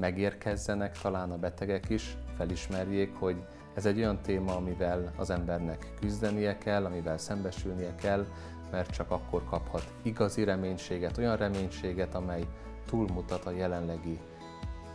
megérkezzenek 0.02 0.98
talán 0.98 1.30
a 1.30 1.38
betegek 1.38 1.88
is, 1.88 2.16
felismerjék, 2.36 3.14
hogy 3.14 3.36
ez 3.74 3.86
egy 3.86 3.98
olyan 3.98 4.22
téma, 4.22 4.56
amivel 4.56 5.12
az 5.16 5.30
embernek 5.30 5.92
küzdenie 6.00 6.58
kell, 6.58 6.84
amivel 6.84 7.18
szembesülnie 7.18 7.94
kell, 7.94 8.26
mert 8.70 8.90
csak 8.90 9.10
akkor 9.10 9.44
kaphat 9.44 9.84
igazi 10.02 10.44
reménységet, 10.44 11.18
olyan 11.18 11.36
reménységet, 11.36 12.14
amely 12.14 12.46
túlmutat 12.86 13.44
a 13.44 13.50
jelenlegi 13.50 14.18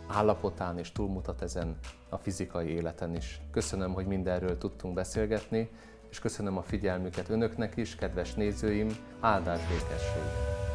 állapotán 0.06 0.78
és 0.78 0.92
túlmutat 0.92 1.42
ezen 1.42 1.78
a 2.08 2.16
fizikai 2.16 2.68
életen 2.68 3.16
is. 3.16 3.40
Köszönöm, 3.50 3.92
hogy 3.92 4.06
mindenről 4.06 4.58
tudtunk 4.58 4.94
beszélgetni, 4.94 5.70
és 6.10 6.18
köszönöm 6.18 6.56
a 6.56 6.62
figyelmüket 6.62 7.28
önöknek 7.28 7.76
is, 7.76 7.94
kedves 7.94 8.34
nézőim, 8.34 8.88
áldás 9.20 9.60
békesség! 9.60 10.67